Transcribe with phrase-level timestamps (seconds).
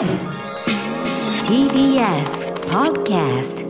[0.00, 0.08] TBS
[2.70, 3.66] Podcast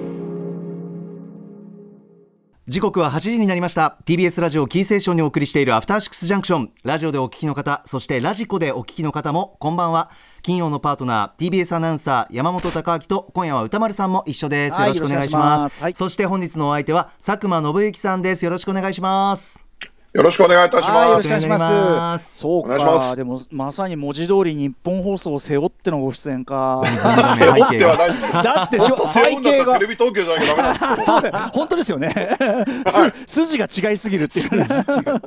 [2.69, 3.99] 時刻は8時になりました。
[4.07, 6.71] TBS ラジオキーセーションにお送りしているアフターシックスジャンクション。
[6.85, 10.13] ラジオでお聞きの方そしてラジコでお聞きの方もこんばんは。
[10.43, 14.81] 金曜のパートナー TBS アナウンサー山本貴明と今夜は歌丸さんも一緒です。
[14.81, 15.83] よろしくお願いします,、はいよろしくお願いします。
[15.83, 15.95] はい。
[15.97, 18.45] そして本日のお相手は佐久間信之さんです。
[18.45, 19.70] よろしくお願いします
[20.13, 21.23] よろしくお願いいたします。
[21.23, 22.39] ろしくお願いしまますす。
[22.39, 26.83] そうお願いしまか、すでもまさに文字通り日本放送を背負ってのご出演か。
[27.39, 28.11] 背負ってはない。
[28.43, 29.87] だってしょ背背景が負うんだったらテレ。
[29.87, 32.37] ビ東京じゃなきゃダメなんです そうだよ本当ですよね。
[33.29, 34.67] す筋が違いすぎるっていうね。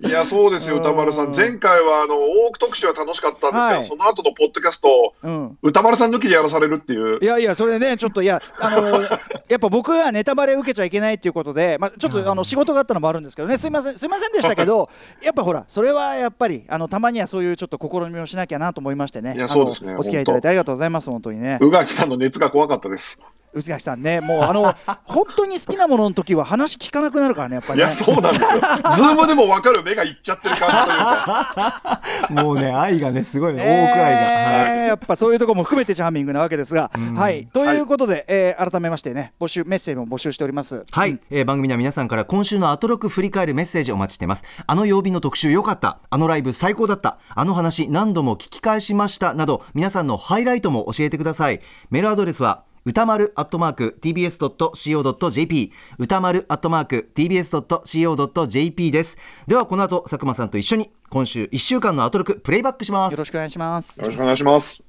[0.06, 1.34] いや、そうですよ、うん歌丸さん。
[1.34, 2.16] 前回は、あの、
[2.48, 5.58] 多く特集は楽しかったんですけど、はいその後のポッドキャストを、うん。
[5.62, 7.26] 歌丸さん抜きでやらされるっていうい。
[7.26, 9.02] やいや、それね、ちょっといや、あの、
[9.48, 14.73] やっぱ僕がネタバレ受けちゃいけないっていうことで、まあ、ちょっとあの仕事があったのもあるんですけどね、すいません、すいませんでしたけど、
[15.22, 21.58] やっぱほら、それはやっぱり、あのたまにはそういうちょっと試みをしなきゃなと思いましてね、いやあのそうですねお付き合いいただいてありがとうございます、本当にね。
[21.62, 23.22] 宇垣さんの熱が怖かったです。
[23.54, 24.74] 内垣さんね、もうあの
[25.06, 27.86] 本当に好きなものの時は話聞かなくなるからね、やっぱりね。
[27.86, 28.50] いや、そうなんですよ。
[28.92, 32.02] ズームでも分かる目がいっちゃってる感じというか。
[32.30, 33.64] もうね愛がねすごいね。
[33.64, 34.88] ね多く愛が、はい。
[34.88, 37.16] やっぱそういうところも含めてチャーミングなわけですが、ん。
[37.16, 37.48] はい。
[37.54, 40.86] ということで、えー改めましてね募集メッセージも募集しております。
[40.90, 44.44] はい、えー番組では皆さんから今週のアトロク振り返るメッセージお待ちしています。
[44.66, 46.00] あの曜日の特集良かった。
[46.10, 47.18] あのライブ最高だった。
[47.36, 49.34] あの話何度も聞き返しました。
[49.34, 51.62] など皆さんのハイライトも教えてください。
[51.90, 59.18] メールアドレスは歌丸アットマーク tbs.co.jp 歌丸アットマーク tbs.co.jp です
[59.48, 64.00] ではこの後佐久間さんと一緒に今週1週間のアトロクプレイバックしますよろしくお願いします。
[64.00, 64.84] よろしくお願いします。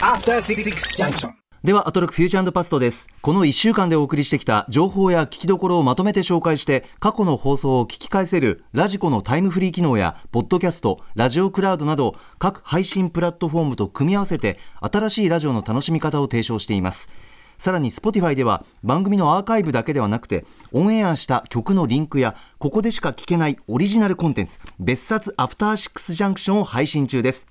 [0.00, 0.62] After Six
[0.96, 1.47] Junction.
[1.64, 3.08] ではアトロクフューチャーパストです。
[3.20, 17.10] この1週間でお送りしてきた情報や聞きどころをまとめて紹介して過去の放送を聞き返せるラジコのタイムフリー機能やポッドキャストラジオクラウドなど各配信プラットフォームと組み合わせて新しいラジオの楽しみ方を提唱しています。
[17.58, 27.48] さらに Spotify では番組のアーカイブだけではなくてオンエアした曲のリンクやここでしか聞けないオリジナルコンテンツ別冊アフターシックスジャンクションを配信中です。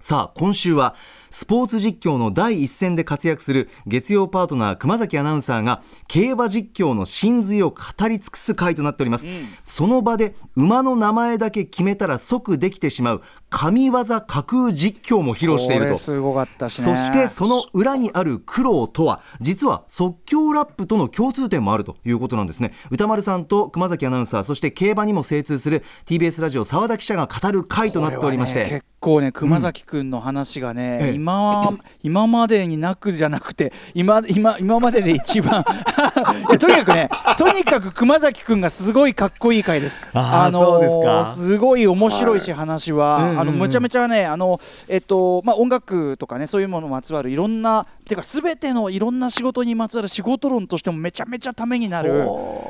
[0.00, 0.94] さあ今週は
[1.30, 9.26] スポーツ実況の第一線で活躍する月曜パートナー熊崎アナウンサーが競馬実況の真髄を語り尽くす回となっております、
[9.64, 15.96] その場で馬の名前だけ決めたら即できてしまう神業架空実況も披露していると。
[15.96, 16.84] すごかったしね。
[16.84, 22.72] そしてその裏にある苦労とは実は即興ラップとの共通点もあるということなんですね。
[22.90, 28.68] 歌丸さんと熊崎アナウンサーそして競馬にも精通する TBS ラジオ澤田記者が語る回となっておりまして、ね
[28.98, 35.64] 結構ね熊崎君の話がね、ええ今今までになくじゃなくて今今今までで一番。
[36.58, 40.06] とにかくねとにかく熊崎君がすごいかっこいい回です。
[40.12, 43.40] あーのーすごい面白いし、話は、うんうんうん。
[43.40, 52.26] あのめちゃめちゃねあのえっとまあ音楽とかねそういうものにまつわるいろんなてかすべてのいろんな仕事にまつわる仕事論としてもめちゃめちゃためになる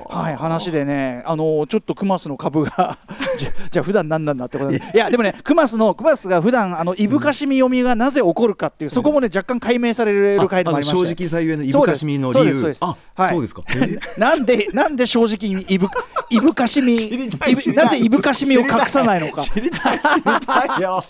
[0.08, 2.98] はい話でねあのちょっとクマスの株が
[3.38, 5.10] じゃじゃあ普段何なんだってことでいや。
[5.10, 11.06] でもねクマスのクマスが普段あのいぶかしみ読みがなぜ起こるかっていうそこもね若干解明される回でもありまして。
[11.14, 12.74] 正直さゆえのいぶかしみの理由。
[12.80, 13.30] あ、はい。
[13.30, 15.88] そうですか、え ーなんでなんで正直にいぶ
[16.30, 17.84] いぶかしみ知りたいいぶ知りたい。
[17.84, 19.42] なぜいぶかしみを隠さないのか。
[19.42, 21.04] 知りたい知りたいよ。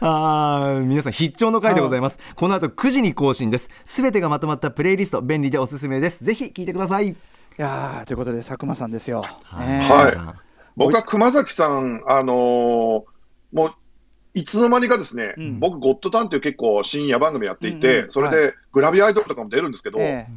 [0.00, 2.18] あー皆さん必聴の回でございます。
[2.34, 3.70] この後9時に更新です。
[3.84, 6.24] すべてがまとまったプレイリスト便利でおすすめです。
[6.24, 7.08] ぜひ聞いてください。
[7.08, 7.14] い
[7.56, 9.22] やーということで佐久間さんですよ。
[9.44, 10.16] はい。
[10.76, 13.02] 僕は熊崎さん、あのー
[13.52, 13.74] もう、
[14.34, 15.60] いつの間にかですね、うん。
[15.60, 20.32] 僕、ゴッドタンっていう結構深夜番組やっていて、うんうんそれでグラビアアイドルとかも出るんですけど、ええ。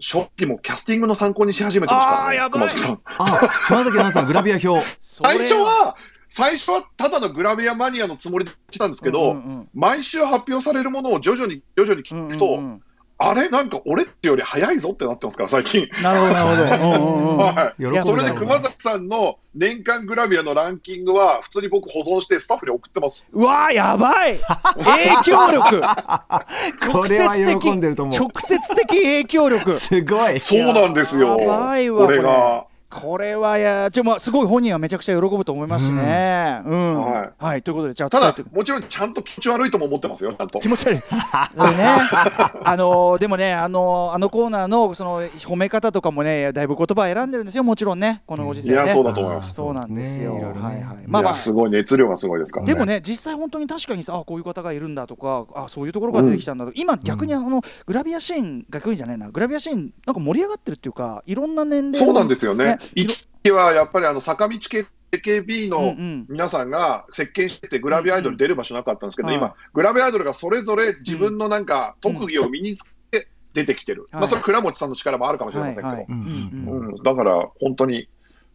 [0.00, 2.68] 初期もキャスティングの参考にし始めてましたからね、あーやばい。
[2.68, 3.00] 熊崎さん。
[3.04, 4.86] あ熊崎アナウンサーグラビア表。
[5.00, 5.96] 最初は、
[6.36, 9.68] 最初はただのグラビアマニアのつもりで来たんですけど、うんうんうん。
[9.72, 12.82] 毎週発表されるものを徐々に徐々に聞くと、うんうんうん。
[13.18, 15.88] あれ、なんか俺ってより早いぞってなってますから、最近。
[16.02, 18.04] なるほどなるほど。
[18.04, 23.28] それで熊崎さんの年間グラビアのランキングは、普通に僕、保存してスタッフに送ってます。
[23.32, 24.40] うわーやばい。
[24.74, 25.80] 影響力。
[26.90, 29.70] これは喜んでると思う直接的影響力。
[29.78, 30.40] すごい。
[30.40, 31.36] そうなんですよ。
[31.38, 32.66] やばいわこれが。
[32.94, 36.62] これはやちょ、まあ、すごい本人はめちゃくちゃ喜ぶと思いますしね。
[36.64, 40.68] うん、ははい、ということでじゃあただもちろんちゃんと気持ち悪いとも思ってますよ、ちゃんと気。
[40.68, 40.96] 持ち悪い。
[40.98, 41.02] ね、
[42.62, 48.74] あのーでもね、あのーあのコーナーのその褒め方とかもね、だいぶ言葉選んでるんですよ、もちろんね、このご時世ね。
[48.74, 49.54] いや、そうだと思います。
[49.54, 50.34] そうなんですよ。
[50.34, 51.04] ねはいはい。
[51.04, 51.34] いまあまあや、。
[51.34, 52.72] すごい熱量がすごいですからね。
[52.72, 62.78] でもね、実際本当に確かにさ、あこういう方がいるんだとか、あそういうところが出てきたんだとか、今、逆にあのグラビアシーン、逆にじゃないな、グラビアシーン、なんか盛り上がってるっていうか、いろんな年齢のそうなんですよね。
[62.94, 65.94] いろ一期はやっぱりあの坂道系 AKB の
[66.28, 74.02] 皆さんが席巻してて、グラビアアイドル出る場所なかったんですけど、はい今、グラビアアイドルがそれぞれ自分のなんか特技を身につけて出てきてる。
[74.02, 77.02] はいまあ、それ倉持さんの力もあるかもしれませんけど。
[77.02, 78.08] だから、本当に、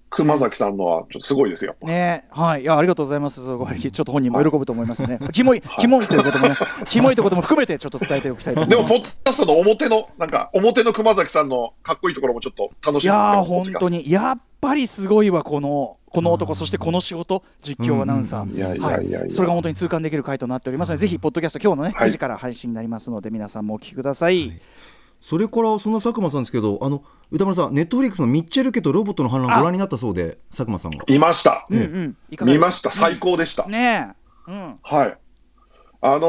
[0.09, 1.75] 熊崎さんのはちょっとすごいですよ。
[1.83, 2.25] ね。
[2.31, 3.41] はい、いやありがとうございます。
[3.41, 3.79] すごい。
[3.79, 5.19] ちょっと本人も喜ぶと思いますね。
[5.31, 6.55] キモい、キモいということもね、
[6.89, 8.93] キモいということも含めてちょっと伝えておきたいと思いでも、ます。
[8.93, 14.09] ポッドキャストの表の、なんか、表の熊崎さんのかっこいいところもちょっと楽しみいやー本当に。
[14.09, 19.31] やっぱりすごいわこのこの男そしてこの仕事実況アナウンサー。
[19.31, 22.09] それが本当に痛感できる回となっておりますので、ぜひ、ポッドキャスト、今日のね、はい。
[22.09, 24.59] 9時から配信になりますので、皆さんもお聞きください。
[25.21, 31.65] それからそんな佐久間さんですけどあの歌丸さんネットフリックスのミッチェル家とロボットの反乱ご覧になったそうで佐久間さんがいました。
[31.69, 32.91] うんうん、見ました。
[32.91, 33.67] 最高でした。
[33.67, 34.15] ね
[34.47, 35.17] え、うん、はい。
[36.01, 36.21] あのー、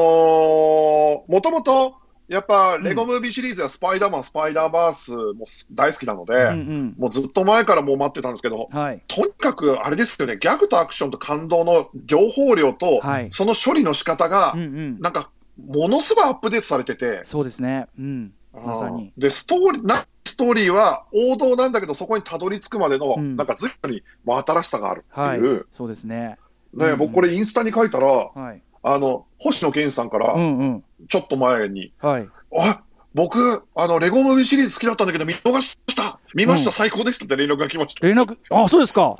[1.31, 1.95] もともと、
[2.27, 13.27] やっぱ、レゴムービーシリーズやスパイダーマン、スパイダーバースも大好きなので、うんうん、もうずっと前からもう待ってたんですけど、はい、とにかくあれですよね、ギャグとアクションと感動の情報量と、はい。
[13.31, 15.29] その処理の仕方が、うんうん、なんか、
[15.65, 19.11] ものすごいアップデートされてて、そうですね、うん、まさに。
[19.17, 23.35] で、ストーリー、なストーリーは王道なんだけど、そこにたどり着くまでの、うん。
[23.35, 25.39] なんか随分に真新しさがあるってはい。
[25.39, 26.37] いう、、そうですね。
[26.73, 26.97] ね、うん。
[26.97, 32.83] 僕これインスタに書いたら、はい、あの、星野源さんから、うんうん、ちょっと前に、はい、あ
[33.13, 36.19] 僕、あの、レゴムービーシリーズ好きだったんだけど、見逃しました。
[36.33, 36.73] 見ました、うん。
[36.73, 37.23] 最高です。
[37.23, 38.07] って連絡が来ました。
[38.07, 39.15] 連絡、あ、そうですか。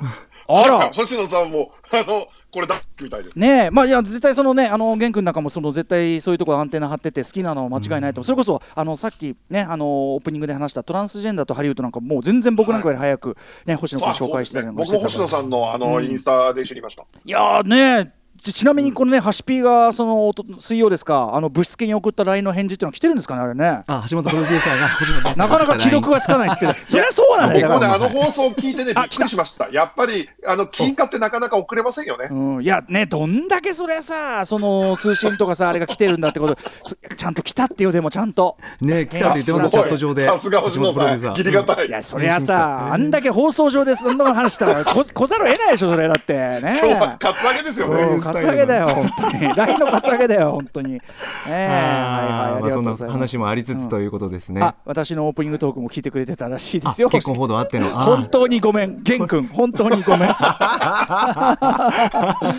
[0.48, 0.90] あら。
[0.94, 3.38] 星野さんも、あの、これだみたいです。
[3.38, 16.04] ねえ、まあ、いや、絶対そのね、あの、玄君なんかも、その絶対そういうところアンテナ張ってて、好きなのは間違いないと、それこそ、あの、さっきね、あの、オープニングで話したトランスジェンダーとハリウッドなんか、もう全然僕なんかより早く、ね、星野君紹介したりなんか僕も星野さんのあの、うん。
[16.04, 17.04] インスタで知りました。
[17.24, 18.12] いやーね
[18.42, 23.84] ちちなみにこのね、ハシピーがその水曜ですか、あの物質系に送った LINE の返事っていうのは来てるんですかね、あれね。
[23.86, 27.68] あ橋本プロデューサーが なんかなか既読がつかないんですけど、 そりゃそうなんだよ。
[27.68, 29.68] 僕もね、あの放送を聞いてね、びあっくりしました。
[29.70, 32.28] やっぱり、あの、金貨ってなかなか送れませんよね。
[32.32, 36.56] うん、いやね、どんだけそれさ、その通信とかさ、あれが来てるんだってこと、
[37.16, 38.56] ちゃんと来たってよ、でもちゃんと。
[38.80, 41.86] ね来たって言ってますチャット上でさすが星野さん、ギリがたい。
[41.86, 46.80] いや、そりゃさ、あんだけ放送上でそんなの話したら、こ来ざるを得ないでしょ、それだってね。
[46.82, 48.31] 今日はカツアゲですようんね。
[48.32, 49.40] カツアゲだよ、本当に。
[49.54, 50.94] LINE のカツアゲだよ、本当に。
[50.94, 51.00] え
[51.48, 53.18] えはいはい、あそなうんございます。
[53.18, 57.08] 話もありつつということですねあ、私のオープニングトークも聞いてくれてたらしいであすよ。
[57.08, 60.28] 結婚報道あってのあ本当にごめん、玄君、本当にごめん。
[60.28, 61.58] は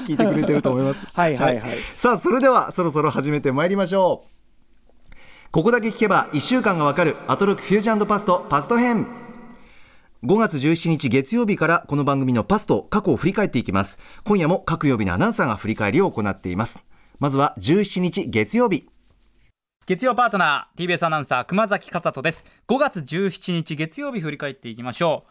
[0.05, 1.61] 聞いてくれてると思います いはいはい。
[1.95, 4.33] さあそれではそろそろ始めてまいりましょう
[5.51, 9.05] ここだけ聞けば1週間がわかるアトロックフュージョンパストパスト編
[10.23, 13.97] 5月17日月曜日からこの番組のパスト過去を振り返っていきます。
[14.23, 16.81] 今夜も各曜日のアナウンサーが振り返りを行っています。
[17.19, 18.87] まずは17日月曜日。
[19.85, 22.45] 月曜パートナー TBS アナウンサー熊崎和人です。
[22.69, 25.25] 5月17日月曜日振り返っていきましょ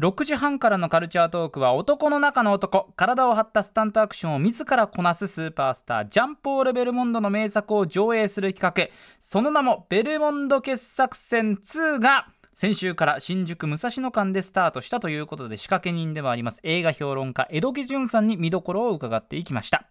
[0.00, 0.04] う。
[0.04, 8.92] 6時半からのカルチャートークは男の中の男体を張ったスタントアクションを自らこなすスーパースタージャンポール・ベルモンドの名作を上映する企画。
[9.20, 16.60] その名もベルモンド傑作選2が先週から新宿武蔵野間でスタートしたということで仕掛け人でもあります。
[16.62, 19.88] 映画評論家江戸木潤さんに見どころを伺っていきました。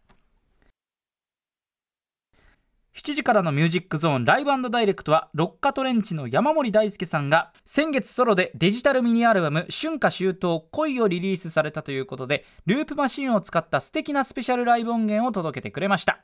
[2.96, 16.24] 7時からのミュージックゾーンライブダイレクトはロッカトレンチの山森大輔さんが先月ソロでデジタルミニアルバム「春夏秋冬恋」をリリースされたということでループマシンを使った素敵なスペシャルライブ音源を届けてくれました。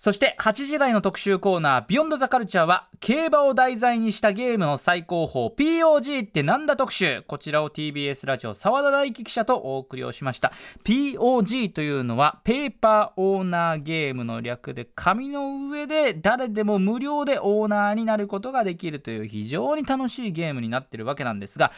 [0.00, 7.24] そして8時台の特集コーナー「ビヨンドザカルチャーは競馬を題材にしたゲームの最高峰 POG ってなんだ特集。
[7.26, 10.52] こちらを TBS ラジオ澤田大樹記者とお送りをしました。
[10.84, 21.72] POG というのはペーパーオーナーゲームの略で紙の上で誰でも無料でオーナーになることができるという非常に楽しいゲームになってるわけなんですが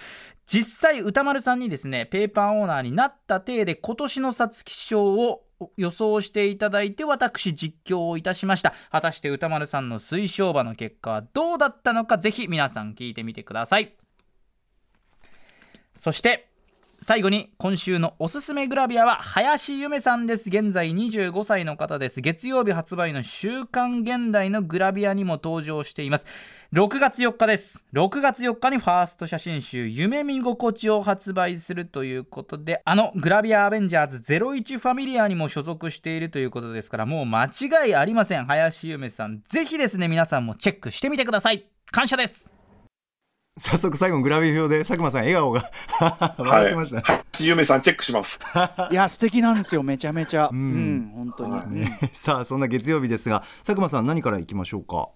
[0.45, 5.45] 実際歌丸さんにですねペーパーオーナーになった体で今年の皐月賞を
[5.77, 8.75] 予想していただいて私実況をいたしました。
[8.91, 13.95] 果たして歌丸さんの推奨馬の結果はどうだったのかぜひ皆さん聞いてみてください。
[15.93, 16.50] そして
[17.03, 20.51] 最後に今週のおすすめグラビアは林夢さんです。
[20.51, 22.21] 現在25歳の方です。
[22.21, 26.27] 月曜日発売の週刊現代のグラビアにも登場しています。
[26.75, 27.87] 6月4日です。
[27.95, 38.45] 6月4日にファースト写真集夢見心地を発売するということであのグラビアアベンジャーズ01ファミリアにも所属しているということですからもう間違いありません。
[38.45, 41.65] 林夢さんぜひですね皆さんもチェックしてみてください。
[41.91, 42.60] 感謝です。
[43.61, 45.71] 早速最後のグラビア表で佐久間さん笑顔が。
[46.39, 46.97] 笑ってました。
[46.97, 47.03] ね、
[47.41, 48.41] ゆめさんチェックします。
[48.91, 50.47] いや、素敵なんですよ、めちゃめちゃ。
[50.47, 51.81] ううんん、本当に。
[51.83, 55.09] ね さあそんな月曜日ですが佐久間さん何からいきましょうか？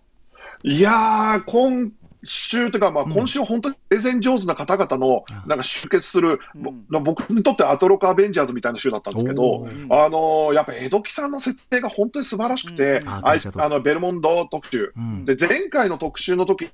[0.63, 1.91] いやー、今
[2.23, 3.13] 週というか、まあ、うん。
[3.15, 6.85] 今週本当にプレゼン上手な方々のあ、なんか集結する、うん。
[6.91, 13.09] ぼ僕にとってはアトロクアベンジャーズみたいな週だったんですけどあのやっぱ江戸木さんの説明が本当に素晴らしくて、うん。
[13.09, 13.23] あ
[13.57, 14.93] あのベルモンド特集。
[14.95, 15.25] うん。
[15.25, 16.71] で、前回の特集の時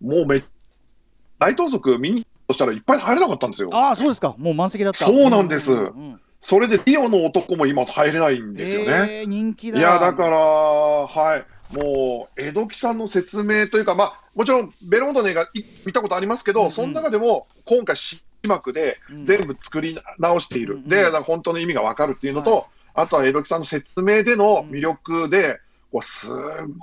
[0.00, 0.44] もうめ
[1.38, 3.70] 大盗賊見にとしたらいっぱい入れなかったんですよ。
[3.72, 4.34] ああそうですか。
[4.38, 5.04] もう満席だった。
[5.04, 5.74] そうなんです。
[5.74, 9.20] んそれでリオの男も今入れないんですよね。
[9.20, 9.78] えー人気だ。
[9.78, 16.72] いや、だから、はい、もう、江戸木さんの説明というか、まあ、もちろん、ベルモンドの映画い見たことありますけど、うんうん。
[16.72, 19.24] その中でも、今回、字幕でうん。
[19.24, 20.74] 全部作り直している。
[20.74, 25.60] うんうんで、本当の意味がわかるっていうのと、はあとは江戸木さんの説明での魅力で、
[25.92, 26.30] こうす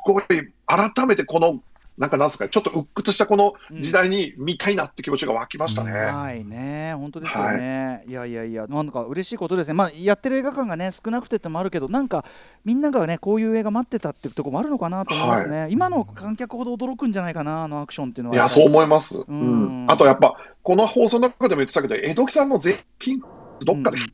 [0.06, 0.24] ごい、
[0.66, 1.62] 改めてこの、
[1.98, 5.92] なんかなんですかね、ちょっと鬱屈したこの時代に見たいなって気持ちが湧きましたね。
[5.92, 12.26] はいね、本当ですよね、い、やいやいや、なんか嬉しいことですね、まあ、やってる映画館がね、少なくてってもあるけど、なんか
[12.66, 18.36] みんながね、こういう映画待ってたっていうところもあるのかなと思いますね、今の観客ほど驚くんじゃないかな、あのアクションっていうのは。
[18.36, 19.20] いや、そう思います。
[19.20, 19.86] ううん。
[19.86, 19.92] ん。
[19.92, 23.22] あとやっぱ、この放送の中でも言ってたけど、江戸木さんの税金、
[23.66, 24.06] どっかで、ね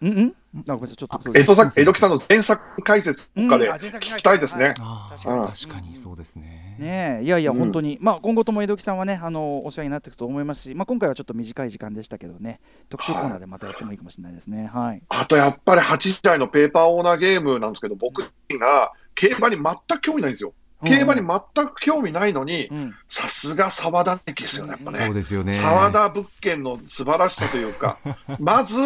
[0.00, 0.14] うんうん。
[0.14, 1.38] あごめんなさい、ちょっと。
[1.38, 4.74] 江戸さ江戸木さんの前作解説とかで聞きたいですね。
[4.80, 6.76] あ確かにあ確かにそうですね。
[6.78, 14.70] ねえいやいや、うん本当に、まあ、今後とも江戸木さんはね、あのお世話になっていくと思いますし、まあ、今回はちょっと短い時間でしたけどね、特集コーナーでまたやってもいいかもしれないですね。
[14.72, 18.22] はい、あとやっぱり8時台のペーパーオーナーゲームなんですけど、僕
[18.58, 20.54] が競馬に全く興味ないんですよ。
[20.84, 25.06] 競馬に全く興味ないのにう、んさすが沢田的ですよね、やっぱね。
[25.06, 25.52] そうですよね。
[25.52, 27.98] 沢田物件の素晴らしさというか、
[28.38, 28.76] まず、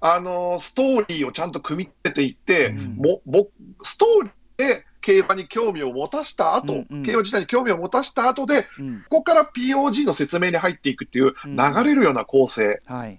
[0.00, 2.96] あのストーリーをちゃんと組み立てていって、うん。
[2.96, 3.46] もぼ
[3.82, 7.02] ストーリーで競馬に興味を持たした後、うんうん。
[7.04, 9.02] 競馬自体に興味を持たした後で、うん。
[9.08, 11.56] ここから POG の説明に入っていくっていううん。
[11.56, 13.18] 流れるような構成、はい。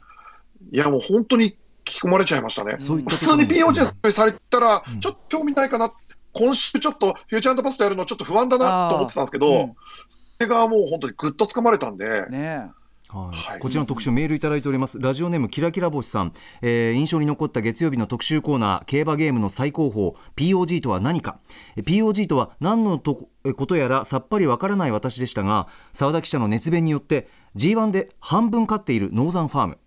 [0.71, 2.77] いやもう本当に引き込まれちゃいましたね。
[2.79, 5.93] そう普通に POG の説明されたらうん、ちょっと興味ないかな、
[6.33, 9.75] 今週ちょっとフューチャーパストやるのちょっと不安だなと思ってたんですけど、
[10.09, 12.71] それがもう本当にぐっと掴まれたんで、うんね
[13.11, 13.35] はい。
[13.35, 13.59] はい。
[13.59, 14.99] こちらの特集メールいただいております。
[14.99, 21.39] ラジオネームキラキラ星さん、えー印象に残った月曜日の特集コーナー競馬ゲームの最高峰 POG とは何か。
[21.75, 29.77] え POG とは何のとえことやらさっぱりわからない私でしたが澤田記者の熱弁によって G1 で半分勝っているノーザンファーム。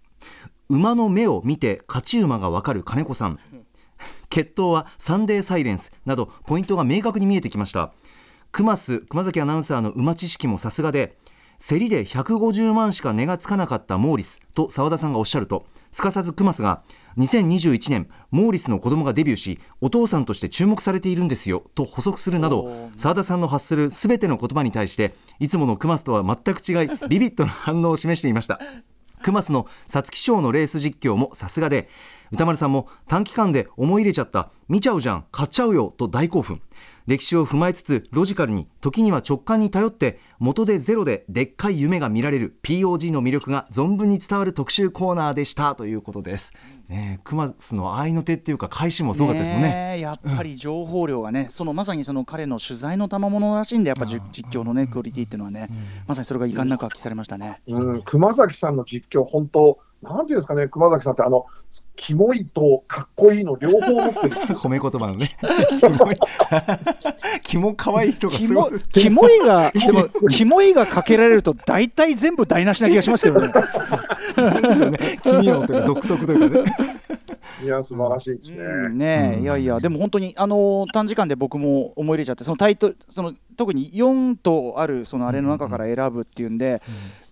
[0.69, 3.38] 馬の目を見て勝ち馬がわかる金子さん。
[4.28, 7.93] 決闘はサンデーサイレンスなどポイントが明確に見えてきました。
[8.50, 11.16] 熊須熊崎アナウンサーの馬知識もさすがで
[11.66, 16.83] 競りで150万しか値がつかなかったモーリスと澤田さんがおっしゃるとすかさず熊須が
[17.16, 28.61] 2021年モーリスの子供がデビューしお父さんとして注目されているんですよと補足するなど澤田さんの発するすべての言葉に対していつもの熊須とは全く違い ビビッドな反応を示していました。
[29.23, 31.88] クマスの皐月賞のレース実況もさすがで
[32.30, 36.61] 歌丸さんも短期間で思い入れちゃった見ちゃうじゃん買っちゃうよと大興奮
[37.07, 46.53] 歴史を踏まえつつロジカルに時には直感に頼って元でゼロででっかい夢が見られる POG の魅力が存分に伝わる特集コーナーでしたということです、
[46.89, 49.69] ねえ、クマスの合いの手っていうか返しもすごかったですもんね。
[49.69, 55.69] ねえやっぱり情報量がね、そのまさにその彼の取材の賜物らしいんで、やっぱじ実況のね、クオリティっていうのはね、
[56.07, 57.61] まさにそれが遺憾なく発揮されましたね。
[57.67, 61.47] うん、熊崎さんの実況、本当、なんていうんですかね、熊崎さんって、あの、
[61.97, 64.37] キモいとかっこいいの両方持ってる。
[64.55, 65.37] 褒め言葉のね。
[65.81, 66.17] キモい。
[67.43, 73.53] キモ可愛いとかキモすごいですキモいが、でも、キモいがかけられると、大体全部台無しな気がしますけどね。
[74.37, 74.99] なんでしょうね。
[75.23, 76.65] 奇妙というか独特というかね。
[77.63, 78.57] いや、素晴らしいですね。
[78.59, 78.99] うん。
[78.99, 79.43] ねえうん。
[79.43, 86.83] いやいや、でも本当に、あのー短時間で僕も思い入れちゃって、そのタイトル、その特に4とあるそのあれの中から選ぶっていうんで、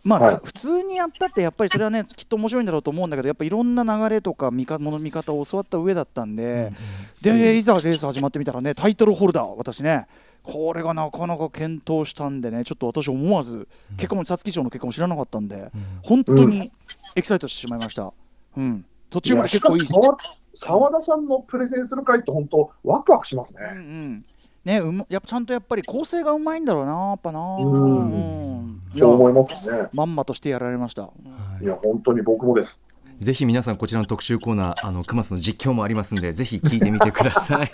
[0.04, 0.40] まあ、はい。
[0.42, 6.72] 普通にやったって、やっぱりそれはね、きっと面白いんだろうと思うんだけど、やっぱいろんな流れとか見か、もの見方を教わった上だったんで、
[7.20, 10.06] で、いざレース始まってみたらね、タイトルホルダー、私ね。
[10.42, 15.70] これがなかなか検討したんでね、ちょっと私、思わず、結果も皐月賞の結果も知らなかったんで、
[16.02, 16.72] 本当に
[17.14, 18.12] エキサイトしてしまいました。
[18.56, 20.16] うん、途中まで結構いい澤
[20.54, 23.60] 澤田さんのプレゼンする回って、本当、ワクワクしますね。
[23.72, 24.24] うんうん。
[24.64, 27.40] ねうまやっぱちゃんとやっぱり構成がうまいんだろうなやっぱな。
[27.40, 28.61] うん
[28.98, 29.88] そう思いますね。
[29.92, 31.10] まんまとしてやられました
[31.62, 32.82] いや、本当に僕もです。
[33.20, 37.70] ぜひ皆さんこちらの特集コーナーあのクマスの実況もありますんでぜひ聞いてみてください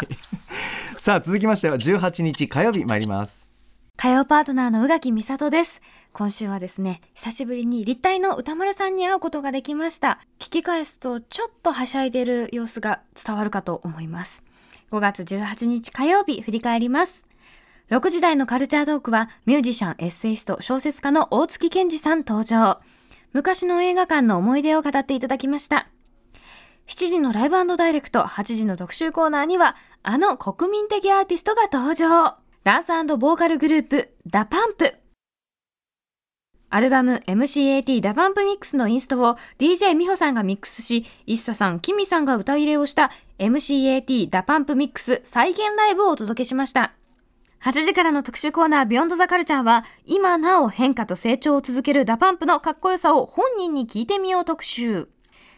[0.98, 3.48] さあ続きましては18日火曜日参ります
[3.96, 5.82] 火曜パートナーの宇垣美里です。
[6.12, 10.20] 今週はですね、久しぶりに立体の歌丸さんに会うことができました。
[10.38, 14.44] 聞き返すとちょっとはしゃいでる様子が伝わるかと思います。
[14.92, 17.26] 5月18日火曜日振り返ります。
[17.90, 22.80] 6時台のカルチャートークはミュージシャン、エッセイスト、小説家の大月健二さん登場。
[23.33, 25.88] 昔の映画館の思い出を語っていただきました。
[26.87, 32.37] 7時の Live Direct、8時の特集コーナーには、あの国民的アーティストが登場。
[32.64, 34.94] ダンスボーカルグループ、 DA PUMP。
[36.71, 46.98] アルバム MCAT DA PUMP ミックスのインストを DJ ミホさんがミックスし、イッサさん、キミさんが歌入れをした MCAT DA PUMP ミックス再現ライブをお届けしました。
[47.64, 55.08] 8時からの特集コーナー Beyond the Culture は、今なお変化と成長を続ける DA PUMP のかっこよさを本人に聞いてみよう特集。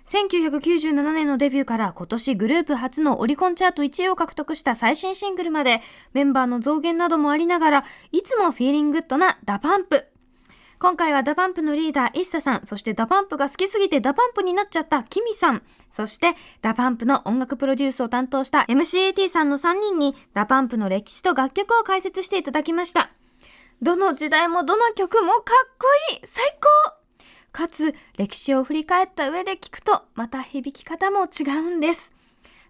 [0.06, 5.82] 1997年のデビューから今年グループ初のオリコンチャート1位を獲得した最新シングルまで
[6.14, 10.06] メンバーの増減などもありながらいつも Feelin' Good な DA PUMP。
[10.80, 20.46] 今回は DA PUMP のリーダー、イッサさん、そして DA PUMP が好きすぎて DA PUMP になっちゃったキミさん、そして DA PUMP の音楽プロデュースを担当した MCAT さんの3人に DA
[20.46, 23.10] PUMP の歴史と楽曲を解説していただきました。
[23.82, 25.42] どの時代もどの曲もかっ
[25.78, 26.44] こいい最
[26.86, 26.94] 高
[27.52, 32.14] かつ、歴史を振り返った上で聞くと、また響き方も違うんです。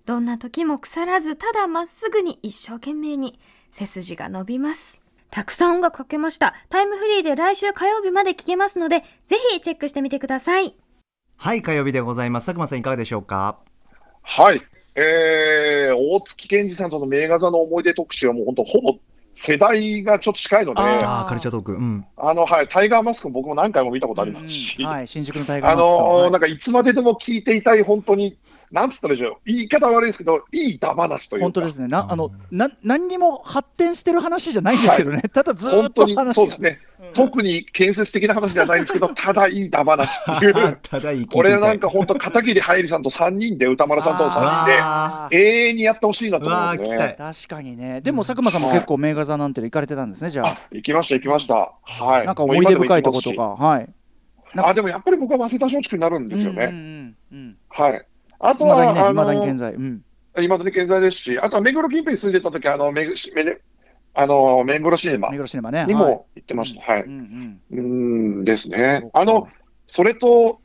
[0.04, 3.38] どんな時も腐らず、ただまっすぐに一生懸命に、
[3.72, 4.99] 背筋が伸びます。
[5.30, 6.54] たくさん音楽かけました。
[6.68, 10.74] タイムフリーで来週火曜日まで聴けますので、ぜひチェックしてみてください。
[11.36, 12.46] はい火曜日でございます。
[12.46, 13.58] 佐久間さんいかがでしょうか？
[14.22, 14.60] はい。
[14.96, 18.98] えー、大月健二さんとの名画座の思い出特集はもう本当ほぼ
[19.32, 21.72] 世代がちょっと近いので、あーああカルチャートーク。
[21.74, 22.04] うん。
[22.16, 24.88] あの、はい、タイガーマスクも僕も何回も見たことありますし、うん。
[24.88, 25.96] うんはい、新宿のタイガーあマスク。
[25.96, 26.30] さんのはい。
[26.32, 28.36] なんかいつまででも聞いていたい、本当に、
[28.72, 31.88] なんつったでしょう、言い方悪いですけど、いいダ話というか、本当ですね。
[31.88, 36.78] なあのな何にも発展してる話じゃないんですけどね、ただずーっ本当にと話がそうですね、
[37.14, 47.08] 特に建設的な話ではないんですけど、 ただいいダ話っていう、 ただいいこれなんか本当、片桐はいりさんと3人で、歌丸さんとの3人で、永遠にやってほしいなと思いますうわー聞きたい。
[47.08, 47.16] ね。
[47.18, 48.00] 確かにね。
[48.02, 50.48] でも佐久間さんも結構名画座なんて行かれてたんですねじゃあ。
[50.48, 51.72] あ行きました、行きました。
[51.82, 52.26] はい。
[52.26, 53.42] なんか思い出深いとことか。
[53.42, 53.88] はい。
[54.56, 56.64] あ、でもやっぱり僕は早稲田松竹になるんですよね。
[56.64, 57.56] うんうんうん。
[57.68, 58.06] はい。
[58.40, 60.02] あといまだにねは、あいまだにの、健在うん
[60.38, 63.58] 今だに健在ですし、あとは目黒近辺に住んでた時あの、めぐしめね
[64.14, 66.92] あの、目黒シネマ目黒シネマねにはいも行ってました。
[66.92, 67.02] はい。
[67.02, 69.08] うんんですうんね。
[69.12, 69.48] あの、
[69.86, 70.60] それと、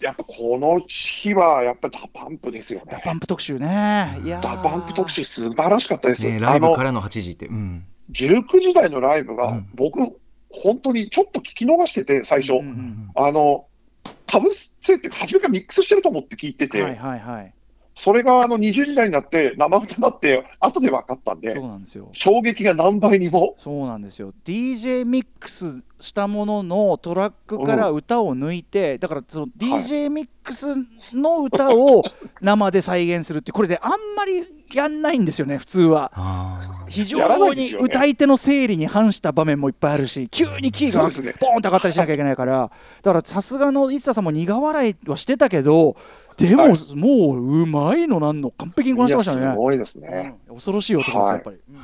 [0.00, 2.86] やっぱこの日は、やっぱりダパンプですよね。
[2.90, 6.22] ダパンプ特集ねいやーダパンプ特集素晴らしかったです。
[6.22, 10.00] ねライあのブからの8時ってうん19時台のライブが、うん僕、
[10.50, 12.54] 本当にちょっと聞き逃してて、最初。
[12.54, 13.66] うんうんあの、
[14.26, 17.54] かぶせって初めからミックスしてると思って聞いてて、はいはいはい。
[17.96, 22.08] それがあの20時台になって、生歌になって、後で分かったんでそう、なんですよ。
[22.12, 23.56] 衝撃が何倍にも。
[23.58, 24.32] そうなんですよ。
[24.44, 30.76] DJ ミックスしたもののトラックから歌を抜いて、だからその DJ ミックス
[31.12, 32.04] の歌を
[32.40, 36.12] 生で再現するってこれであんまりやんないんですよね普通は。
[36.14, 42.70] あ非常に歌い手の整理に反した場面もいっぱいあるし急にキーがボーンと上がったりしなきゃいけないから。
[43.02, 45.96] だからさすがの市田さんも苦笑いはしてたけど
[46.36, 46.96] でも、はい。
[46.96, 49.52] もううまいのなんの完璧にこなしてましたね。
[49.52, 49.56] す。
[49.56, 50.36] ごいですね。
[50.48, 50.54] うん。
[50.54, 51.56] 恐ろしい男ですやっぱり。
[51.68, 51.76] うん。
[51.76, 51.80] い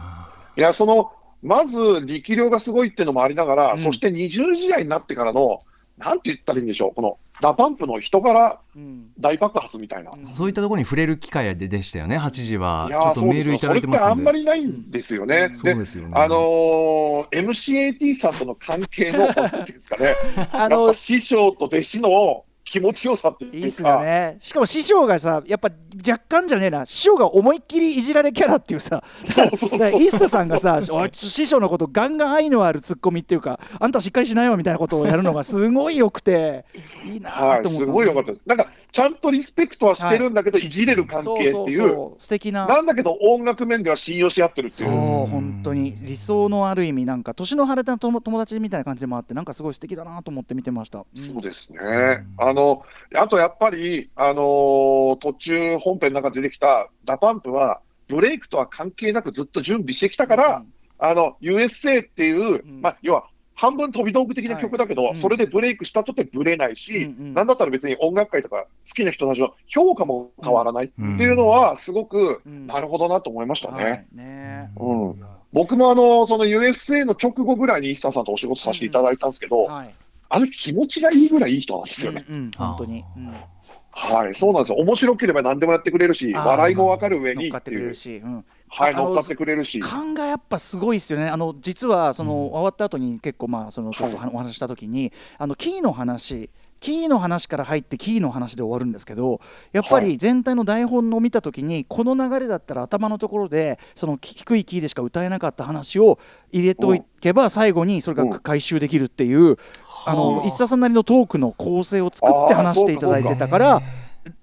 [0.56, 3.78] や、その、まず力量がすごいっていうのもありながら、うん。
[3.78, 5.60] そして20時代になってからの、
[5.98, 9.10] なんて言ったらいいんでしょう、このダパンプの人柄うん。
[9.18, 10.10] 大爆発みたいな。
[10.16, 10.26] うん。
[10.26, 12.18] そういったところに触れる機会ででしたよね。
[12.18, 12.86] 8時は。
[12.88, 15.50] いちょやーっとメールいただいてますそれってあんまでりないんですよね。
[15.54, 16.12] そうですよね。
[16.14, 20.14] あのー MCAT さんとの関係の、 なんていうんですかね、
[20.52, 24.36] あやっのぱ師匠と弟子の気持ちよさっていうか、いいっすよね。
[24.40, 25.70] しかも師匠がさ、やっぱ
[26.06, 30.80] 若干じゃねえな、師匠が思いっきりいじられキャラっていうさ、イッサさんがさ、
[31.12, 36.64] 師匠のことガンガン愛のあるツッコミっていうか、あんたしっかりしないわみたいなことをやるのがすごい良くて、
[37.04, 37.86] いいなはい、と思った。
[37.86, 38.32] すごいよかった。
[38.44, 42.66] なんか、ちゃんとリスペクトはしてるんだけど、い、じれる関係っていうそうそうそう素敵な。
[42.66, 44.96] なんだけど音楽面では信用し合ってるってそういう。
[45.26, 51.00] 本当に理想のある意味なんか年の離れた友友達みたいな感じでもあってなんかすごい素敵だなと思って見てました。
[51.00, 51.78] うんそうですね。
[52.38, 60.64] あの、あとやっぱり、あのー途中本編の中で出てきた DA PUMP は、ブレイクとは関係なくずっと準備してきたから、
[60.98, 63.26] あの、USA っていう、んまあ、要は、
[63.56, 65.16] 半分飛び道具的な曲だけど、はいうん。
[65.16, 67.34] それでブレイクしたとてブレないし、うんうん。
[67.34, 72.66] なんだったら別に音楽界とか好きな人たちの評価も変わらないってうんいうのは、すごく、うん。
[72.66, 73.84] なるほどなと思いましたね。
[73.84, 74.06] はい。
[74.12, 74.70] ね。
[74.78, 79.94] うん、僕もあの、その USA の直後ぐらいに、イッサンさんとお仕事させていただいたんですけど、はい。
[80.28, 82.26] あの気持ちがいいぐらいいい人なんですよね。
[82.28, 82.50] うんうん。
[82.50, 83.04] 本当に。
[83.16, 83.34] うん。
[83.98, 84.78] はい、そうなんですよ。
[84.78, 89.80] 面白ければ何でもやってくれるし、笑いもわかる上に乗っかっていう、くれるし、うん、はい、乗っかってくれるし。
[89.80, 91.28] 勘がやっぱすごいですよね。
[91.28, 96.50] あの実はその、終わった後に結構まあそのちょっとはお話しした時に、あのキーの話。
[96.80, 99.40] キーの話から入ってキーの話で終わるんですけど
[99.72, 106.18] やっぱり全体の台本を見た時にこの流れだったら頭のところでその低いキーでしか歌えなかった話を
[106.52, 109.56] 入れておけば最後にそれが回収できるっていう
[110.06, 113.82] あのはあ一茶さんなりのトークの構成を作って話していただいてたから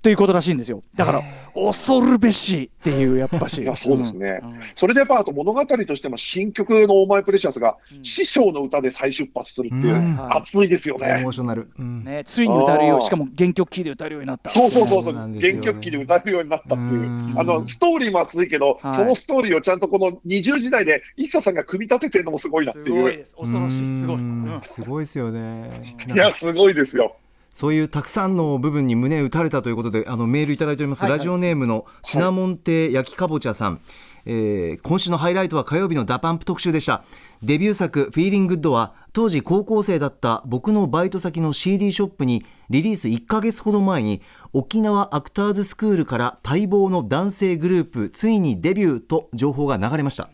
[0.02, 0.84] ということらしいんですよ。
[0.96, 1.22] だから
[1.54, 3.62] 恐るべしっていうやっぱし。
[3.64, 4.32] いやそうですね。
[4.32, 4.34] ん。
[4.34, 4.60] ん。
[4.76, 8.04] それでやっぱあと物語としても新曲のオーマイプレシャスがうん。
[8.04, 11.26] 師匠の歌で再出発するっていう、熱いですよエモね。
[11.28, 14.50] ーショナル、うんね、ついに歌えるようしかも原曲キーで歌えるようになった。
[14.50, 17.02] そうそうそうそう、ね原曲機で歌えるようになったっていう。
[17.02, 17.36] う、ん。
[17.38, 18.94] あのストーリーも熱いけど、はい。
[18.94, 23.36] そのストーリーをちゃんとこの20時代で、一茶さんが組み立ててるのもすごいなっていう、すごいです。
[23.36, 24.00] 恐ろしい。
[24.00, 24.20] すごい、
[24.64, 25.96] すごいですよね。
[26.14, 27.16] いや、すごいですよ。
[27.54, 31.20] そういうたくさんの部分に胸打たれたということであのメールいただいております、はいはい。
[31.20, 33.80] ラジオネームのシナモン亭焼きかぼちゃさん、
[34.26, 37.04] えー今週のハイライトは火曜日の DA PUMP 特集でした。
[37.42, 44.22] デビュー作「Feelin' Good は当時高校生だった僕のバイト先の CD ショップにリリース1ヶ月ほど前に
[44.54, 50.30] 沖縄アクターズスクールから待望の男性グループついにデビューと情報が流れました。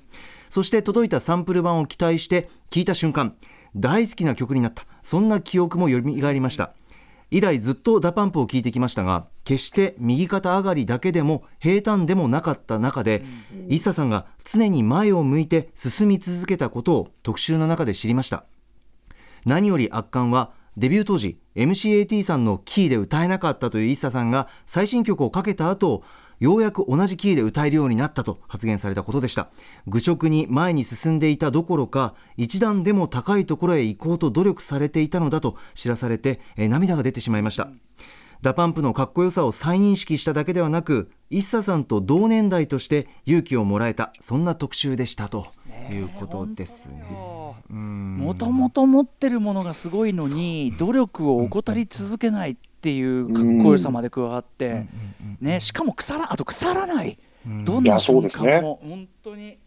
[0.49, 3.35] そして届いたサンプル盤を期待して聞いた瞬間
[3.75, 4.85] 大好きな曲になった。
[5.03, 6.73] そんな記憶も蘇りました
[7.31, 13.23] 以来ずっと DA PUMP を聴いてきましたが決して右肩上がりだけでも平坦でもなかった中で、
[13.67, 18.45] ISSA さんが常に前を向いて進み続けたことを特集の中で知りました。
[19.45, 26.03] 何より圧巻はデビュー当時 MCAT さんのキーで歌えなかったという ISSA さんが最新曲をかけた後
[26.39, 29.49] ようやく同じキーで歌えるようになったと発言されたことでした。
[29.87, 37.69] 愚直に前に進んでいたどころか一段でも高いところへ行こうと努力されていたのだと知らされて、えー涙が出てしまいました、
[38.41, 45.47] DA PUMP のかっこよさを再認識しただけではなく ISSA さんと同年代として勇気をもらえたそんな特集でしたと
[45.91, 47.03] いうことですね。
[47.69, 48.17] うん。
[48.17, 54.85] もともと持ってるものがすごいのに努力を怠り続けないっていうかっこよさまで加わって、
[55.41, 57.65] ね、しかも腐らあと腐らない、うん。
[57.65, 58.53] どんな瞬ですね。
[58.55, 59.57] 間も、本当に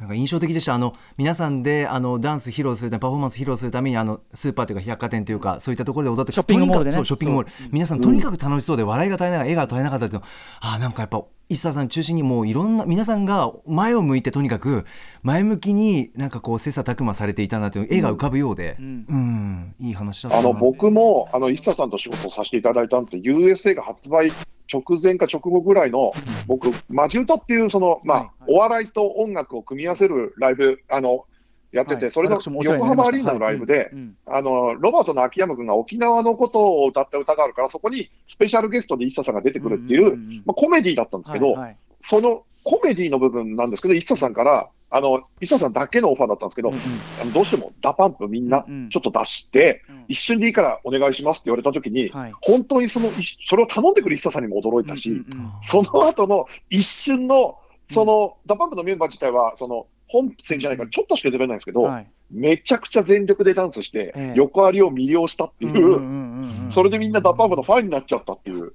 [0.00, 0.74] なんか印象的でした。
[0.74, 6.96] あの皆さんであのダンス披露するためパフォーマンス披露するためにあのスーパーというか百貨店というかそういったところで踊ってショッピングモールでね。
[6.96, 7.52] とにかくそうショッピングモール。
[7.70, 10.26] 皆さんとにかく楽しそうで笑いが絶えながら笑顔が絶えなかったっていうの
[10.60, 14.86] あーなんかやっぱ一茶さん中心にもういろんな皆さんが前を向いてとにかく
[15.22, 18.98] 前向きになんかこう切磋琢磨されていたなという絵が浮かぶようで、ううん。
[19.08, 20.48] んいい話だったな。
[20.48, 24.32] あの僕もあの一茶さんと仕事をさせていただいたのって USA が発売
[24.72, 26.12] 直前か直後ぐらいの
[26.46, 28.54] 僕マジ歌っていうそのまあ、はいはい。
[28.54, 31.26] お笑いと音楽を組み合わせるライブあの
[31.72, 32.10] やってて、はい。
[32.10, 33.92] それの横浜アリーナのライブで、
[34.26, 41.76] あのロバートの秋山君が沖縄のことを歌った歌があるからそこにスペシャルゲストで一茶さんが出てくるっていう、まあ、コメディだったんですけど、はいはい。
[42.02, 46.80] そのコメディの部分なんですけど一茶さんからあの一茶さんだけのオファーだったんですけど、うんうん。
[47.22, 48.88] あのどうしても DA PUMP みんなうんうん。
[48.88, 50.04] ちょっと出して、うん。
[50.08, 52.32] 一瞬でいいからお願いしますって言われたときに、はい。
[52.40, 53.12] 本当にそのい
[53.44, 55.52] それを頼んでくる ISSA さんにも驚いたし、うんうんうん。
[55.62, 62.10] その後の一瞬の、その、 DA PUMP のメンバー自体は、その、本戦じゃないからちょっとしか出れないんですけど、はい。
[62.32, 64.34] めちゃくちゃ全力でダンスして、ええ。
[64.36, 68.72] 横アリを魅了したっていう、うんうんうんうんそれでみんな DA PUMP のファンになっちゃったっていう。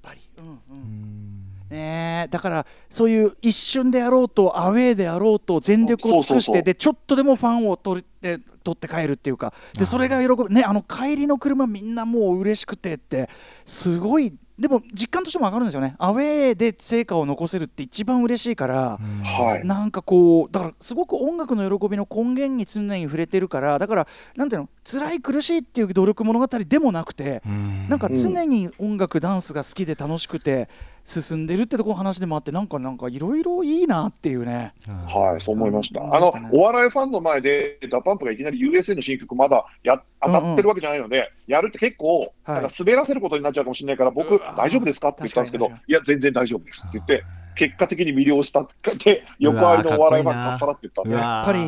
[1.69, 10.49] ねえだからそういう一瞬であろうとアウェーであろうと全力を尽くしてでちょっとでもファンを取って取って帰るっていうかでそれが喜ぶ。
[10.49, 13.29] ねあの帰りの車みんなもう嬉しくてって
[13.63, 14.33] すごい。
[14.57, 15.95] でも実感としても上がるんですよね。
[15.99, 18.97] アウェーで成果を残せるって一番嬉しいから。
[19.23, 19.67] はい。
[19.67, 27.89] なんかこうだからすごく音楽の喜びの根源に常に触れてるからだからなんていうの辛い苦しいっていう努力物語でもなくてうん。
[27.89, 30.69] なんか常に音楽、ダンスが好きで楽しくて
[31.05, 34.73] 進んでるってところの話でもあってなんかなんかいろいろいいなっていうね。
[35.07, 36.01] はい、そう思いました。
[36.01, 36.15] うん。
[36.15, 42.55] あのね、お笑いファンの前で、 DA PUMP がいきなり USA の新曲まだ流行ってるわけじゃないので、やるって結構、はい。
[42.55, 51.59] なんか滑らせることになっちゃうかもしれないから、僕うわ、大丈夫ですかって言ったんですけどいや、全然大丈夫ですって言って、結果的に魅了したって、横アリのお笑いファンかっさらって言ったんで、やっぱり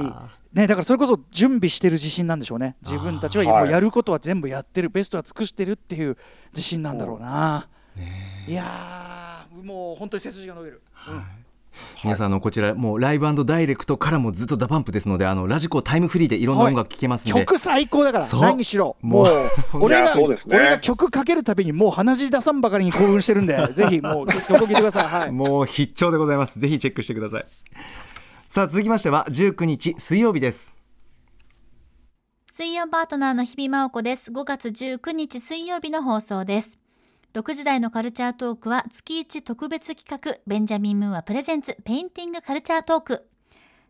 [0.54, 2.76] ね、だからそれこそ準備してる自信なんでしょうね。
[2.82, 3.64] 自分たちははい。
[3.66, 4.90] もうやることは全部やってる。
[4.90, 6.18] ベストは尽くしてるっていう
[6.52, 7.68] 自信なんだろうな。
[8.48, 9.27] いやー
[9.64, 10.82] もう本当に背筋が伸びる。
[11.10, 11.24] うん。
[12.04, 18.42] 皆さんあのこちらもうライブダイレクトからもずっと DA PUMP ですのであのラジコタイムフリーでいろんな音楽聴けますんで、曲最高だからそう。
[18.42, 18.96] 何にしろ。
[19.02, 19.28] ももう
[19.80, 20.56] う俺がうですね。
[20.56, 25.06] 俺が曲かけるたびにもう鼻血出さんばかりに興奮してるんで ぜひもう曲聴いてください。
[25.06, 25.32] はい。
[25.32, 26.60] もう必聴でございます。
[26.60, 27.46] ぜひチェックしてください。
[28.48, 30.78] さあ続きましては19日水曜日です。
[32.52, 34.32] 水曜パートナーの日比麻音子です。
[34.32, 36.87] 5月19日水曜日の放送です。
[37.34, 43.28] 6時台のカルチャートークは月1特別企画ベンジャミン・ムーアプレゼンツペインティングカルチャートーク。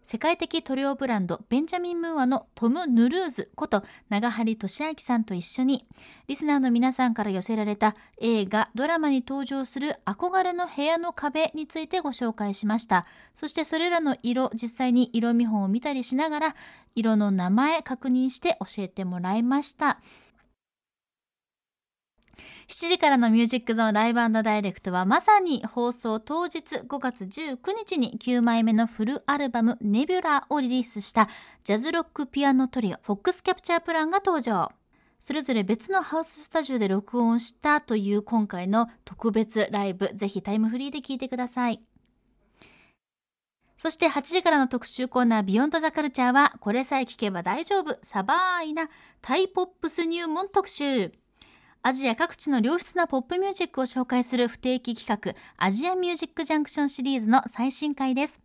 [0.07, 5.85] 世界的塗料ブランドベンジャミン・ムーアのトム・ヌルーズこと長張俊明さんと一緒に
[6.29, 16.55] リスナーの皆さんから寄せられた映画ドラマに登場する憧れの部屋の壁についてご紹介しましたそしてそれらの色実際に色見本を見たりしながら
[16.95, 19.99] 色の名前確認して教えてもらいました
[22.69, 31.29] 7時からのミュージックゾーンライブダイレクトはまさに放送当日5月19日に9枚目のフルアルバムネビュラーをリリースした
[31.63, 34.69] ジャズロックピアノトリオ fox capture plan が登場。
[35.17, 41.81] それぞれ別のハウススタジオで録音したという今回の特別ライブ、ぜひタイムフリーで聴いてください。
[43.77, 48.89] そして8時からの特集コーナー Beyond The Culture はこれさえ聞けば大丈夫サバーイな
[49.21, 51.13] タイポップス入門特集。
[51.83, 58.41] アジア各地の良質なポップミュージックを紹介する不定期企画アジアミュージックジャンクションシリーズの最新回です。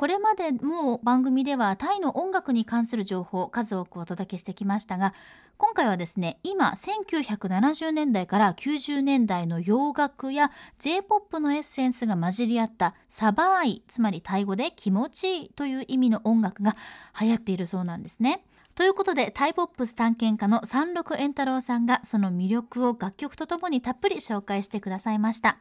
[0.00, 5.12] これまでも番組ではタイの音楽に関する情報を数多くお届けしてきましたが
[5.58, 16.76] 今回はですね今1970年代から90年代の洋楽や J-POP のエッセンスが混じり合ったサバーイつまりタイ語で気持ちいいという意味の音楽が
[17.20, 18.42] 流行っているそうなんですね。
[18.80, 25.58] ということでタイポップス探検家の三六円太郎さんがその魅力を楽曲とともにたっぷり紹介してくださいました。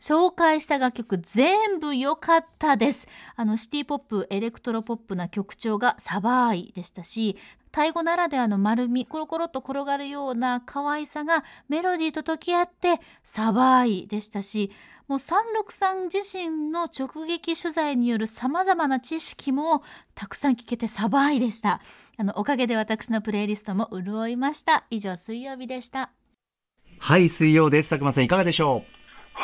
[0.00, 3.06] 紹介した楽曲全部良かったです。
[3.36, 7.36] あのシティポップ、エレクトロポップな曲調がサバーイでしたし、
[7.78, 14.72] タイ語ならではの丸み、コロコロと転がるような可愛さがメロディーと溶け合ってサバーイでしたし、
[15.06, 19.84] もう三六さん自身の直撃取材による様々な知識も
[20.16, 21.80] たくさん聞けてサバーイでした。
[22.18, 24.84] あの、おかげで私のプレイリストも潤いました。
[24.90, 26.10] 以上、水曜日でした。
[26.98, 27.90] はい、水曜です。
[27.90, 28.82] 佐久間さん、いかがでしょ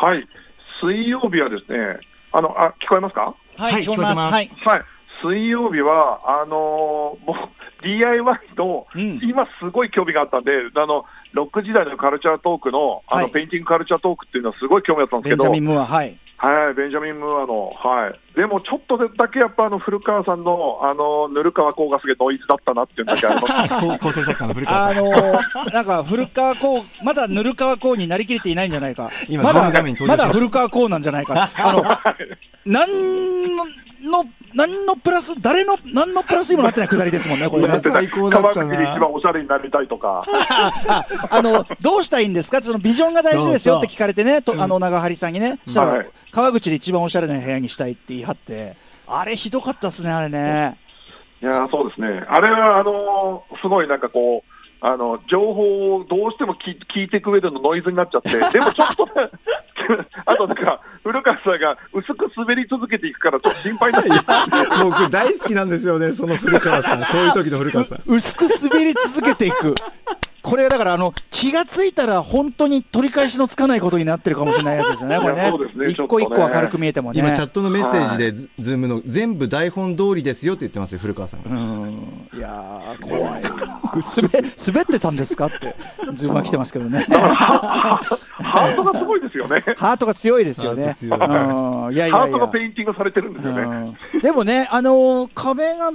[0.03, 0.05] う？
[0.05, 0.27] はい。
[0.83, 1.79] 水曜日はですね、
[2.33, 3.37] あの、あ、聞こえますか？
[3.59, 4.19] はい、聞こえます。
[4.19, 4.49] はい。
[4.49, 4.83] はい。
[5.23, 8.25] 水曜日は、あのー、もう DIY
[8.57, 16.19] の、うん、今すごい興味があったんで、あの、ロック時代のカルチャートークの、あの、はい、ペインティングカルチャートークっていうのはすごい興味あったんですけど、ベンジャミン・ムーア、はい。
[16.37, 18.37] はい、ベンジャミン・ムーアの、はい。
[18.37, 23.99] でもちょっとだけやっぱあの古川さんの、あの、ぬる川光がすげえノイズだったなっていうだけあります。
[24.01, 24.99] 構成作家の古川さん。
[24.99, 29.11] あのー、なんか古川光、まだぬる川光になりきれていないんじゃないか。
[29.29, 31.51] 今、まだ、まだ古川光なんじゃないか。
[31.55, 31.83] あの、
[32.67, 33.65] なんの、
[34.03, 37.81] の、何のプラス、誰の、何のプラスにもなってないくだりですもんね、これね。
[37.81, 38.75] 最高だったな。
[38.95, 40.25] 一番おしゃれになりたいとか。
[40.89, 42.63] ああの、どうしたらいいんですか？
[42.63, 50.79] そのビジョンが大事ですよって聞かれてね、とあの、長張さんにね、そしたら、川口で一番おしゃれな部屋にしたいって言い張って、あれひどかったですね、あれね。
[51.43, 52.25] いやそうですね。
[52.29, 54.54] あれは、あのすごいなんかこう、
[54.87, 59.09] あの情報をどうしても聞聞いていく上でのノイズになっちゃって、 でもちょっと、
[60.27, 64.11] あとなんか、古川さんが薄く滑り続けていくから、ちょっと心配になって
[64.83, 68.03] 僕、大好きなんですよね、その古川さん、そういう時の古川さん。
[68.07, 69.75] 薄く滑り続けていく。
[70.45, 75.51] これだからあの気がついたら本当に取り返しのつかないことになってるかもしれないやつですよね、これね。
[75.91, 77.19] 一個一個明るく見えてもね。
[77.19, 81.41] 今チャットのメッセージでズ,、ズームの全部台本通りですよって言ってますよ古川さん。
[81.41, 83.43] うんいや怖い。
[83.43, 85.75] 滑滑ってたんですかって
[86.13, 87.07] ズームが来てますけどね。
[87.09, 89.65] ハートがすごいですよね。
[89.79, 90.95] ハートが強いですよね。
[91.03, 93.97] うんいやいやハートがペインティングされてるんですよね。
[94.21, 95.91] でもねあの壁が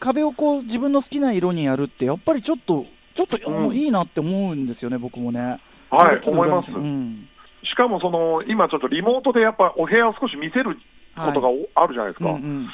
[0.00, 5.60] 壁をこう自分の好きな色にやるってやっぱりちょっとちょっと、うん、いいなって思うんですよね、僕もね。
[5.90, 6.72] はい、思います。
[6.72, 7.28] うん、
[7.62, 10.76] しかもその今、ちょっとリモートでやっぱお部屋を少し見せる
[11.16, 12.30] ことが、あるじゃないですか。
[12.30, 12.68] うんうん、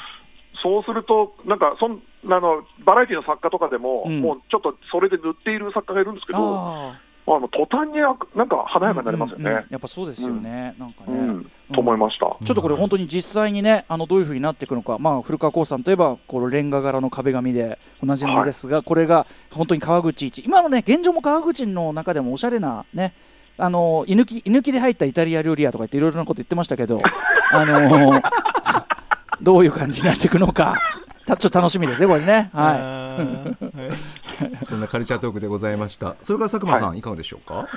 [0.63, 8.11] そうすると、なんかそんあのバラエティの作家とかでも、うん、もうちょっとそれで塗っている作家がいるんですけど、あの途端にな
[8.45, 23.13] んか華やかになりますよね、うんうんうん、やっぱそうですよね、うん、なんかね、うん、と思いました、ちょっとこれ、本当に実際にね、あのどういうふうになっていくのか、まあ、古川光さんといえば、このレンガ柄の壁紙でおなじみですが、はい、これが本当に川口一、今のね、現状も川口の中でもおしゃれなね、
[23.57, 26.99] あの居抜き居抜きで入ったイタリア料理屋とか言って、いろいろなこと言ってましたけど、
[27.53, 28.21] あのー、
[29.41, 30.75] どういう感じになっていくのか。
[31.27, 32.49] ちょっと楽しみですね、これね。
[32.53, 33.55] は
[34.61, 34.65] い。
[34.65, 36.15] そんなカルチャートークでございました。
[36.21, 37.67] それから佐久間さん、はい、いかがでしょうか？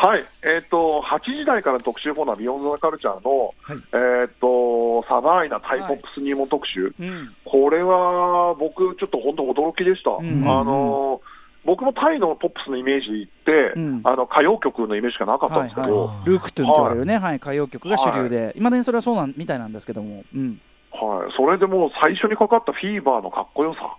[0.00, 3.76] はい、えっ、ー、と8時台からの特集コーナービヨンドザカルチャーの、はい、
[4.22, 10.10] えっ、とサバイなタイポップス入門特集、はいうん、これは僕ちょっと本当驚きでした。
[10.10, 11.20] うん、あの
[11.64, 18.60] 僕もタイのポップスのイメージって、うん、あの歌謡曲のイメージしかなかったんですけど、はいはい、ルークトゥンって言われるね、はい、はい、歌謡曲が主流で、い。
[18.60, 20.60] まだにそれはそうなんみたいなんですけども、うん、
[20.92, 23.96] はい、それでもう最初にかかったフィーバーのかっこよさ。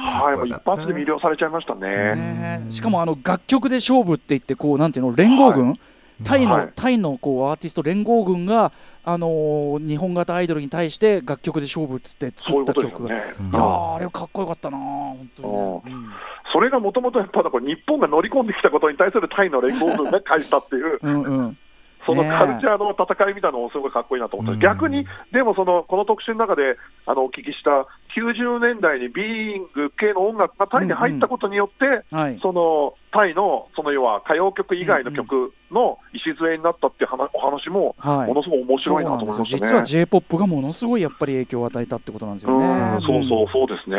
[0.00, 2.14] はい、もう一発で魅了されちゃいましたね。
[2.14, 2.66] ね。
[2.70, 5.80] しかもあの楽曲で勝負って言ってこうなんていうの連合軍、はい、
[6.24, 16.10] タイの、はい、タイのこうアーティスト連合軍があのー、日本型アイドルに対して楽曲で勝負っつって作った曲が、ね、いやあれかっこよかったな本当に、ね、うん、
[16.52, 20.98] それがもともとやっぱ日本が乗り込んできたことに対するタイの連合軍が返したっていう。
[21.02, 21.58] うんうん
[22.06, 27.86] そのカルチャーの戦いみたいなのもすごいかっこいいなと思った、ね、逆に、でもそのこの特集の中であのお聞きした
[28.16, 42.98] 90年代にビーイング系の音楽がタイに入ったことによって、うんうんはい、そのタイのその要は歌謡曲以外の曲の礎になったっていう話お話も、ものすごい面白いなと思いましたね、実は j p o p がものすごいやっぱり影響を与えたってことなんですよね。
[42.98, 43.96] うそうそうそうですね、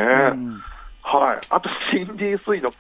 [1.01, 2.71] はい、あとシンディ・スイの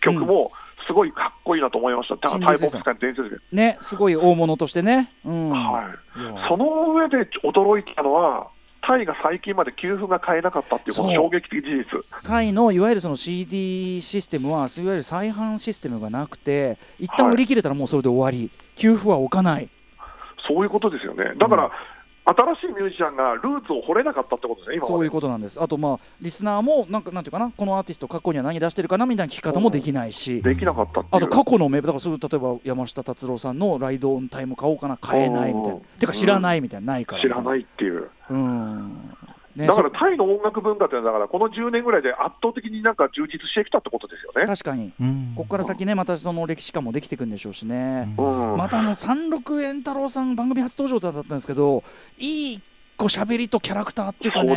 [0.00, 0.52] 曲も、
[0.86, 3.36] すごいかっこいいなと思いました、タイポップス界伝説で。
[3.52, 5.10] ね、すごい大物としてね。
[5.24, 8.48] うん、はい、その上で驚いたのは、
[8.86, 12.22] タイが最近まで給付が買えなかったっていうこの衝撃的事実。
[12.26, 14.80] タイのいわゆるその CD システムは、い。
[14.84, 19.68] わゆる再販システムがなくて、一旦売り切れたらもうそれで終わり、はい、給付は置かない。
[20.46, 21.32] そういうことですよね。
[21.38, 21.70] だから、うん
[22.26, 29.04] 新しいミュージシャンがルーツを掘れなかったってことですね、今そういうことなんです、あと、まあ、リスナーもなんか、なんていうかな、このアーティスト、過去には何出してるかな？
[29.04, 37.22] みたいな聞き方もできないし、できなかったあと過去の名だからそれ例えば山下達郎さんのライドオンタイム買おうかな、買えないみたいな、てか知らないみたいな、ないから。
[37.22, 38.10] 知らないっていう。
[38.30, 39.13] うん
[39.56, 44.46] ね、だからタイの音楽文化ってだからこの10年ぐらいで圧倒的になんか充実してきたってことですよね。
[44.46, 51.84] 確かに、うん、ここから先ねまたその歴史観もできていくんでしょうしね、うん、またあの三六円太郎さん番組初登場だったんですけど
[52.18, 52.62] いい
[52.96, 54.56] こう喋りとキャラクターっていうかね、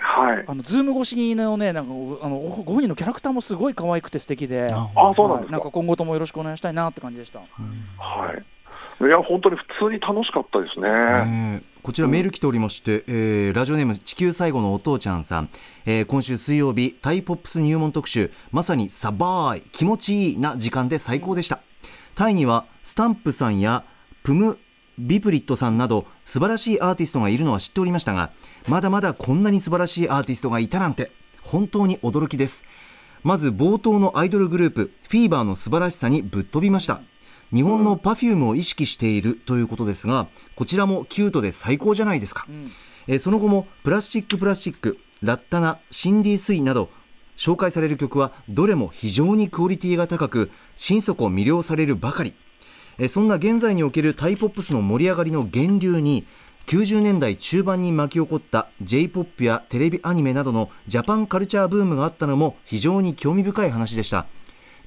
[0.00, 1.92] はい、あのズーム越しのね、なんか
[2.24, 5.12] あのご本人のキャラクターもすごい可愛くて素敵で、あ。
[5.14, 7.40] そうなんですなんか今後ともよろしくお願いしたいなって感じでした。
[7.40, 7.44] うん、
[7.98, 8.42] はい。
[9.00, 11.62] いや本当に普通に楽しかったですね。
[11.82, 15.48] こちらメール来ておりまして、うん、えー、ラジオネーム地球最後のお父ちゃんさん、
[15.86, 21.60] えー、今週水曜日タイポップス入門特集まさにサバーイ気持ちいいな時間で最高でした、
[22.14, 23.84] タイにはスタンプさんや
[24.22, 24.58] プム
[24.98, 28.32] ビプリットさんなど素晴らしいアーティストがいるのは知っておりましたが
[28.68, 31.10] まだまだこんなに素晴らしいアーティストがいたなんて
[31.40, 32.64] 本当に驚きです。
[33.22, 37.00] まず冒頭のアイドルグループフィーバーの素晴らしさにぶっ飛びました
[37.54, 42.70] 日本の Perfume を意識しているということですがこちらもキュートで最高じゃないですか、うん、
[43.08, 46.90] えその後もプラスチックプラスチックラッタナシンディ・スイなど
[47.36, 52.34] 紹介される曲はどれも非常にクオリティが高く心底魅了されるばかり。
[53.08, 56.26] そんな現在におけるタイポップスの盛り上がりの源流に
[56.66, 64.26] 90年代中盤に巻き起こった J-POP やテレビアニメなどのジャパンカルチャーブームがあったのも非常に興味深い話でした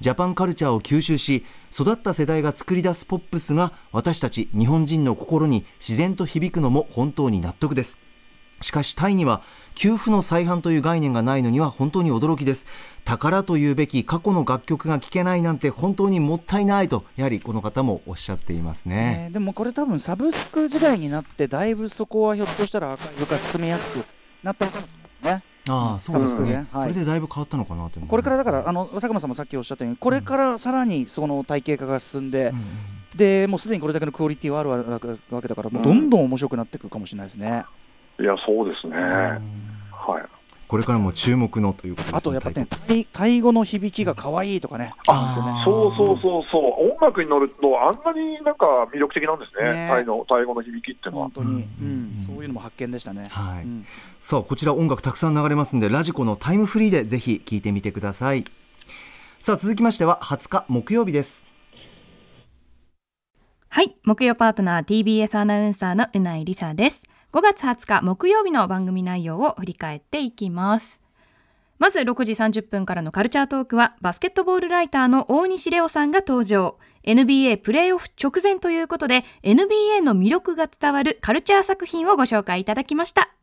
[0.00, 7.98] ジャパンカルチャーを吸収し育った世代が作り出すポップスが私たち日本人の心に自然と響くのも本当に納得です。
[8.60, 9.42] しかしタイには
[9.74, 12.66] 給付の再販という概念がないのには本当に驚きです。
[13.04, 24.04] 宝というべき過去の楽曲が聴けないなんて本当にもったいないとやはりこの方もおっしゃっていますね、えー、でもこれ多分サブスク時代になってだいぶそこはひょっとしたらアーカイブが進めやすく
[24.42, 24.86] なったのかも
[25.22, 25.42] ね。
[25.68, 32.52] ああそうですね、はい、それでだいぶ変わったのかなとこれからだからあの佐久間さんもさっきおっしゃったようにこれからさらにその体系化が進んで、
[33.12, 35.00] うん、でもうすでにこれだけのクオリティはあるわ
[35.40, 37.64] けだからもうどんどん面白くなってくるかもしれないですね。
[38.20, 38.96] いや、そうですね。
[38.96, 40.33] はい。
[40.68, 42.66] これからも注目のということです、ね、あとやっぱね、
[43.12, 49.88] タイ語の響きが可愛いとかね、あ、ね、そうそうそうそう、音楽に乗ると、あんなになんか魅力的なんですね、ね。
[49.88, 51.24] タイのタイ語の響きっていうのは。
[51.34, 53.26] 本当に、うん、そういうのも発見でしたね。
[53.30, 53.86] はい、うん、
[54.18, 58.44] さあ、こちら音楽たくさん流れますんで、ラジコのタイムフリーでぜひ聞いてみてください。
[59.40, 61.44] さあ、続きましては20日木曜日です。
[63.68, 67.08] はい、木曜パートナー TBS アナウンサーのうないりさです。
[67.34, 71.02] 5月20日木曜日の番組内容を振り返っていきます。
[71.80, 76.78] まず6時30分からのカルチャートークはバスケットボールライターの大西レオさんが登場。
[77.02, 83.34] NBA プレーオフ直前ということで NBA の魅力が伝わるカルチャー作品をご紹介いただきました。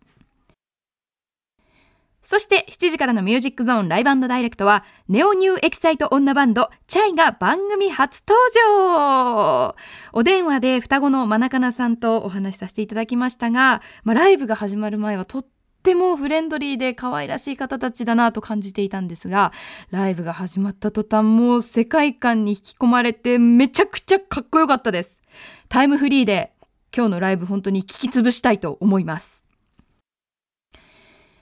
[2.24, 9.76] そして7時からのミュージックゾーンライブダイレクトは、ネオニューエキサイト女バンド、チャイが番組初登場
[10.14, 15.46] お電話で双子のマナカナさんとお話しさせていただきましたが、まあ、ライブが始まる前はとっ
[15.84, 19.52] てもフレンドリーで可愛らしい方たちだなと感じていたんですが、
[19.90, 25.22] ライブが始まった途端もう世界観に引き込まれてめちゃくちゃかっこよかったです。
[25.70, 26.54] タイムフリーで
[26.96, 29.46] 今日のライブ本当に聞き潰したいと思います。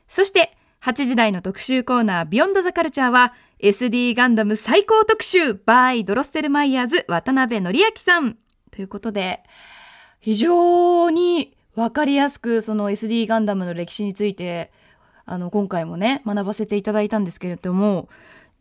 [0.07, 8.37] そして8時台の特集コーナービヨンドザカルチャーは SD ガンダム最高特集 by ドロッセルマイヤーズ渡辺則明さん。
[8.71, 9.43] ということで
[10.21, 14.71] 非常にわかりやすくその SD ガンダムの歴史について
[15.25, 18.07] あの今回もね学ばせていただいたんですけれども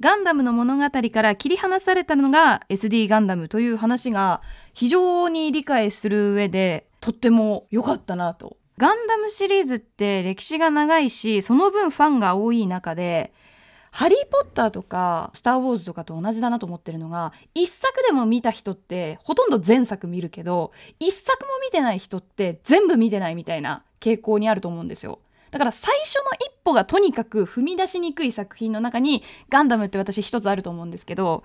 [0.01, 4.43] ガンダムの物語から切り離されたのが SD ガンダムという話が
[4.75, 13.33] 非常に理解する上でとっても良かったなとガンダムシリーズって歴史が長いし、その分ファンが多い中で、
[13.91, 25.21] ハリー・ポッターとかスター・ウォーズとかと同じだなと思ってるのが一作でも見た人ってほとんど前作見るけど一作も見てない人って全部見てないみたいな傾向にあると思うんですよ。
[25.51, 31.43] だから最初の一歩がとにかく踏み出しにくい作品の中にガンダムって私一つあると思うんですけど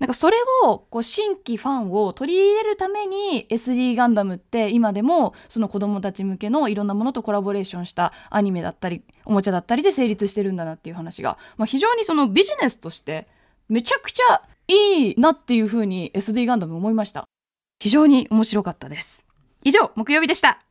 [0.00, 13.28] なんかそれをこう新規ファンを取り入れるために SD ガンダムって今でもその子供たち向けのいろんなものとコラボレーションしたアニメだったりおもちゃだったりで成立してるんだなっていう話が、まあ、非常にそのビジネスとして
[13.68, 17.24] めちゃくちゃいいなっていうふうに SD ガンダム思いました。
[17.78, 19.24] 非常に面白かったです。
[19.64, 20.62] 以上木曜日でした。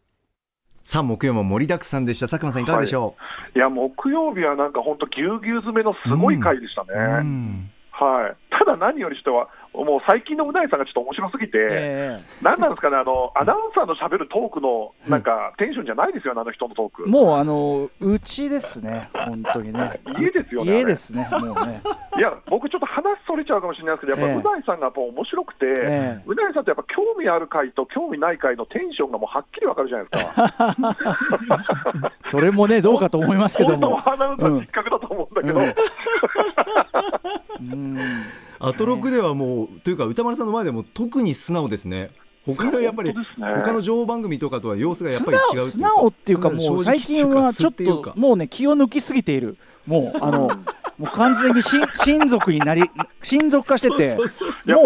[0.84, 2.28] さあ木曜も盛りだくさんでした。
[2.28, 17.08] 佐久間さんいかがでしょう、はい、いや木曜日はなんか本当ぎゅうぎゅう詰めのすごい回でしたね、うんうんはい、ただ何よりしては、もう最近のうなぎさんがちょっと面白すぎて、えー、なんなんですかね、あのアナウンサーのしゃべるトークのなんか、テンションじゃないですよ、あの人のトーク。
[17.08, 20.00] もうあのうちですね、本当にね。
[20.20, 20.80] 家ですよね。
[20.80, 21.82] 家ですね、もうね。
[22.18, 32.12] いや、僕ちょっと話それちゃうかもしれないですけど、やっぱうなぎさんがやっぱ面白くて、えー、うなぎさんってやっぱ興味ある回と興味ない回のテンションがもうはっきりわかるじゃないですか。
[32.30, 34.02] それもね、どうかと思いますけども。
[34.02, 35.60] 本当アナウンサー失格だと思うんだけど。
[37.62, 37.98] うんうん
[38.60, 42.12] アトロクではもうというか歌丸さんの前でも特に素直ですね。
[42.46, 49.58] 他のやっぱり、ね、他の情報番組とかとは様子がやっぱり違う素直っていうかもう最近はちょっともうね気を抜きすぎている。
[49.86, 50.50] もうあの
[50.98, 52.84] もう完全に親 親族になり
[53.24, 54.28] 親族化しててもう。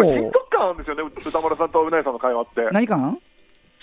[0.05, 1.03] 親族感あるんですよね。
[1.25, 2.69] 歌丸さんとうなぎさんの会話って。
[2.71, 3.17] 何感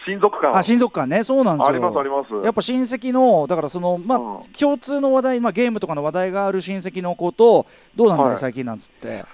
[0.07, 1.23] 親族感あ親族感ね。
[1.25, 1.69] そうなんですよ。
[1.69, 2.35] ありますあります。
[2.45, 7.67] やっぱ親戚のだからそのまあ、うん、共通の話題まあゲームとかの話題がある親戚の子と
[7.97, 9.25] どうなんだよ、はい、最近なんつって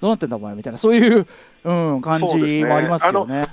[0.00, 1.26] どうなってんだお前みたいなそういう、
[1.64, 3.40] うん、感じもありますよね。
[3.40, 3.46] ね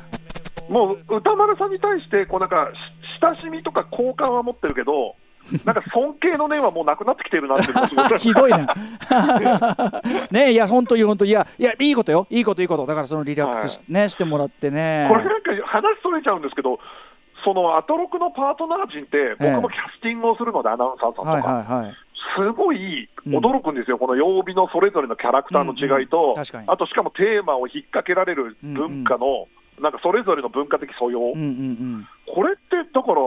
[0.69, 2.69] もう歌丸さんに対してこうなんか
[3.21, 5.15] 親しみとか好感は持ってるけど
[5.65, 7.65] なんか尊敬の念はもうなくなってきてるなって
[8.17, 8.65] ひどいな。
[10.31, 15.07] ねいや、本当に本当いや、いや、いいことよ、いいこと、いいこと、だからそのリラックスし,、ね、してもらってね。
[15.09, 16.79] これなんか話それちゃうんですけど、
[17.43, 21.29] そのアトロクのパートナー陣って、僕もキャスティングをするので、アナウンサーさんとか。
[21.29, 21.95] はいはいはい
[22.37, 33.21] すごい驚くんですよ、うん、この曜日のそれぞれのキャラクターの違いと、うんうん、あとしかもテーマを引っ掛けられる文化の、うんうん、なんかそれぞれの文化的素養、うんうんうん、これってだから、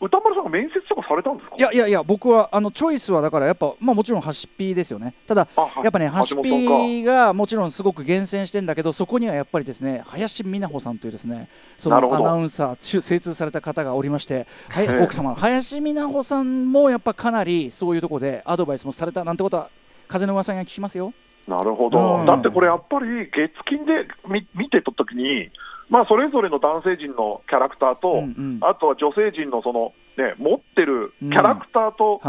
[0.00, 1.56] 歌丸さんが面接とかされたんですか？
[1.56, 5.14] いやいやいや僕はあのチョイスはだからやっぱまあもちろんハシピーですよね。
[5.26, 5.46] ただ
[5.82, 15.34] やっぱねハシピーがもちろんすごく厳選してんだけどそこにはやっぱりですね林美奈穂さんというですねそのアナウンサー精通された方がおりましてはい奥様。
[15.34, 19.68] 林美奈穂さんもやっぱかなりそういうところでアドバイスもされたなんてことは
[20.08, 21.12] 風の噂が聞きますよ。
[21.48, 25.50] なるほど、うん、だってこれやっぱり月金で見見てたときに
[25.90, 32.20] まあ、それぞれの男性陣のキャラクターと、うんうん、あとは女性陣のその、ね、持ってるキャラクターと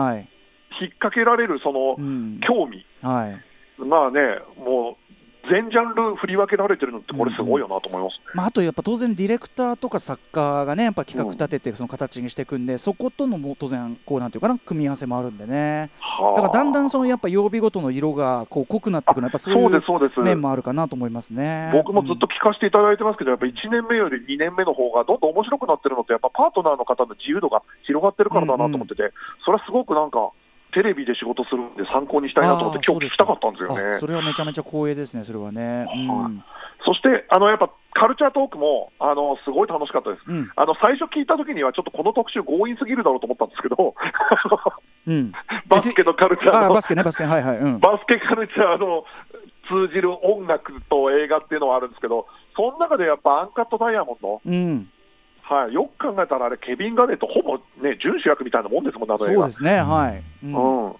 [0.81, 1.95] 引っ掛けられるその
[2.41, 3.41] 興味、うんはい、
[3.85, 4.19] まあね、
[4.57, 5.00] もう
[5.49, 8.23] 全ジャンル振り分けられてるのってこれすごいよなと思います、ね。
[8.33, 15.89] うん、まあ、あとやっぱ当然ディレクターとか作家がねやっぱ企画立ててその形にしていくんで、うん、そことのも当然こうなんていうかな組み合わせもあるんでね。
[16.35, 23.21] だからだんだんそのやっぱ曜日ごとの色がこう濃くなってくるやっぱそういう面もあるかなと思いますね僕もずっと聞かせていただいてます。
[23.21, 29.13] けど、やっぱ1年目より2年目の方がどんどん面白くなってるのってやっぱパートナーの方の自由度が広がってるからだなと思ってて、うんうん、
[29.45, 30.31] それはすごくなんか
[30.71, 33.99] テレビで仕事するんで参考にしたいなと思って今日聞きたかったんですよね。
[33.99, 35.85] それはめちゃめちゃ光栄ですね、それはね。
[35.93, 36.43] うん、
[36.85, 43.95] そしてあのやっぱカルチャートークもあのすごい楽しかったです、うん、あの最初聞いたときには、ちょっっとこの特集、強引すぎるだろうと思ったんですけど、
[45.07, 45.31] うん、
[45.67, 49.03] バスケのカルチャーの、バスケね、バスケ、はいはい、うん、バスケカルチャーの
[49.67, 54.41] 通じる音楽と映画っていうのはあるんですけど、その中でやっぱアンカットダイヤモンド。
[54.45, 54.89] うん
[55.43, 60.23] はい、よく考えたら、あれ、ケビン・ガネとほぼ、ね、準主役みたいなもんですもん、そうですね、はい。
[60.45, 60.95] うん、うん、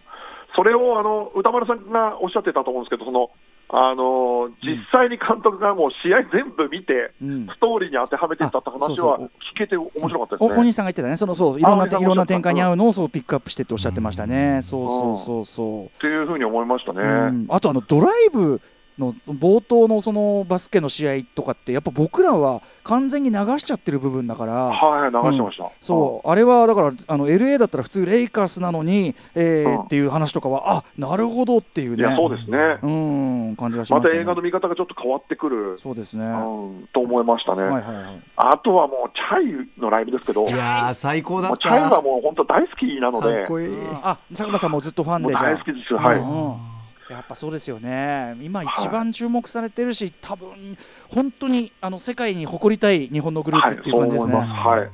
[0.56, 3.30] それをあの歌丸さんがおっしゃってたと思うんですけど、その
[3.74, 9.30] あの実際に監督がもう試合全部見て、うん、ストーリーに当てはめていったって話は聞
[9.60, 10.58] けて面白かったですね。
[10.58, 14.60] 大西さんが言ってたね、そのそういろんないろんな展開に合うのをそうピックアップしてっておっしゃってましたね。
[14.62, 15.86] そうそうそうそう。
[15.86, 17.46] っていうふうに思いましたね。
[17.48, 18.60] あとあのドライブ
[19.02, 24.54] の冒頭のそのバスケの試合とかってやっぱ僕らは完全に流しちゃってる部分だから。
[24.54, 26.30] はい流してました、うん、そう。
[26.30, 31.97] あれはだからあの LA だったら普通レイカースなのに、えー、うん、っていう話とかはあなるほどっていうね。
[31.97, 32.58] いやそうですね。
[32.82, 35.78] うん感じがしました、ね、また映画の見方がちょっと変わってくる。
[35.80, 40.43] そうですね、うん、と思いましたね、はいはいはい、あとはもうチャイのライブですけど。
[40.43, 41.58] いや最高だった。
[41.58, 43.38] チャイはもう本当大好きなので。
[43.39, 43.72] かっこいい。
[44.04, 46.70] あ佐久間さんもずっとファンで大好きですはい、うん
[47.12, 50.78] やっぱそうですよね、今、一番注目されてるし、はい、多分
[51.09, 54.36] 本当にあの世界に誇りたい日本のグループっていう感じですね。
[54.36, 54.89] はい、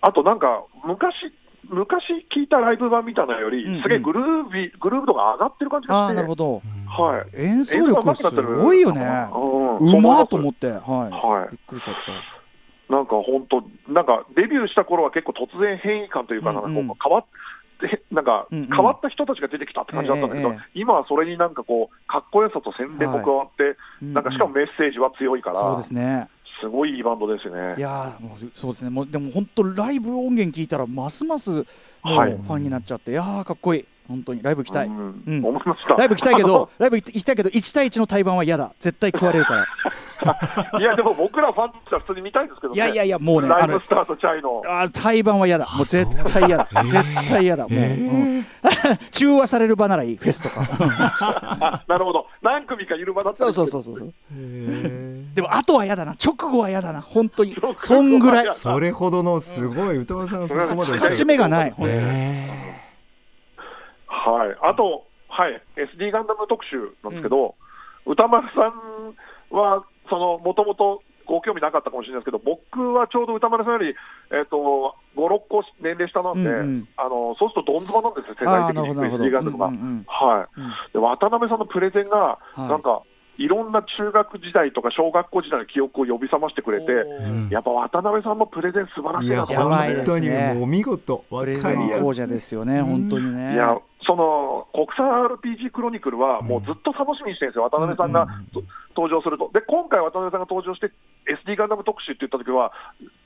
[0.00, 1.14] あとなんか昔
[1.68, 2.02] 昔
[2.36, 3.82] 聞いたライブ版みたいなのより、うんうん。
[3.82, 6.62] すげえグルービーグルーヴ度が上がってる感じがあして、あなるほど。
[6.86, 9.00] はい、演奏力すごいよね。
[9.00, 10.66] うんうまーと思っって。
[10.66, 10.78] はい。
[10.80, 11.50] はい。
[11.50, 11.94] びっくりしちゃっ
[12.90, 17.26] なんか本当、なんかデビューした頃は結構突然変異感というか、なんか変わって、なんかうん
[18.50, 26.28] うん変わった人たちが出てきたって感じだったんだけど、今はそれになんかこう、かっこよさと宣伝も加わって、たなんかしかもメッセージは強いから、そうですね。
[26.60, 27.74] すごいいいバンドですよね。
[27.76, 28.90] いやーもうそうですね。
[28.90, 31.66] もうでも本当ライブ音源聞いたらますますフ
[32.02, 32.34] はい。
[32.36, 34.42] ァンになっちゃって、い、やーかっこいい本当に。
[34.42, 35.22] ライブ行きたい、うん。
[35.26, 35.44] うん。
[35.44, 35.94] 思いました。
[35.94, 38.72] ライブ行きたいけど ライブ行きたいけど1対1の対バンは嫌だ。
[38.78, 40.78] 絶対食われるから。
[40.78, 42.76] いや、でも僕らファンとしては普通に見たいですけどね。
[42.76, 44.62] いやいやいやもうねライブスタートチャイの。
[44.66, 45.66] あー対バンは嫌だ。
[45.76, 46.68] もう絶対嫌だ。
[46.84, 47.68] 絶対嫌だ。
[47.68, 48.46] もう、うん。
[49.10, 50.16] 中和される場ならいい。
[50.16, 50.62] フェスとか。
[51.60, 52.26] あなるほど。
[52.42, 54.14] 何組かいる場だったそうらそうそうそう。
[55.34, 56.14] でもあとは嫌だな。
[56.22, 57.00] 直後は嫌だな。
[57.00, 57.56] 本当に。
[57.78, 58.46] そんぐらい。
[58.52, 62.02] それほどのすごい歌丸さんがそこまで勝ち目がない本当に
[64.30, 67.54] はい、あと、はい、SD ガンダム特集なんですけど、
[68.06, 69.16] 歌丸さん
[69.56, 73.94] は、そのもともとご興味なかったかもしれないですけど、僕はちょうど歌丸さんより、
[74.30, 76.88] えっと5、6個年齢下なんで、うんうん。
[76.96, 79.66] あのそうするとどんずばなんですよ、世界的に SD ガンダムが。
[79.66, 80.60] うんうんうんはい。
[80.60, 82.60] うんで渡辺さんのプレゼンが、い。
[82.60, 83.11] なんか、い
[83.48, 87.48] ろんな中学時代とか小学校時代の記憶を呼び覚ましてくれて、うん。
[87.50, 89.94] やっぱ渡辺さんのプレゼン、素晴らしいなと思いましたね。
[89.94, 91.52] です本当にねもうお見事わかり
[91.88, 93.54] やすいですよね本当にね。
[93.54, 98.62] いや、その国産 RPG クロニクルは、もうずっと楽しみにしてるんですよ、渡辺さんが、と
[98.96, 99.50] 登場すると。
[99.52, 100.90] で、今回、渡辺さんが登場して、
[101.46, 102.72] SD ガンダム特集って言った時は、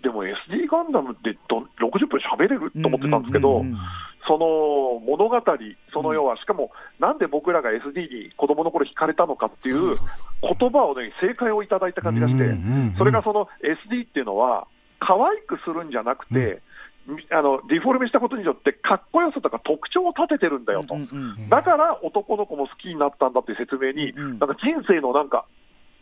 [0.03, 2.71] でも SD ガンダムってど60分喋れる？
[2.71, 3.79] と思ってたんですけど、うんうんうん
[4.27, 5.41] その物語、
[5.93, 9.87] その要は、しかも、なんで僕らが SD に子供の頃惹かれたのかっていう
[10.43, 12.45] 言葉をね、正解をいただいた感じがして、
[12.99, 14.66] それがその SD っていうのは、
[14.99, 16.62] 可愛くするんじゃなくて、
[17.31, 20.97] あのディフォルメしたことによって、かっこよさとか特徴を立ててるんだよと。
[21.49, 25.47] だから男の子も好きになったんだっていう説明に、なんか人生のなんか、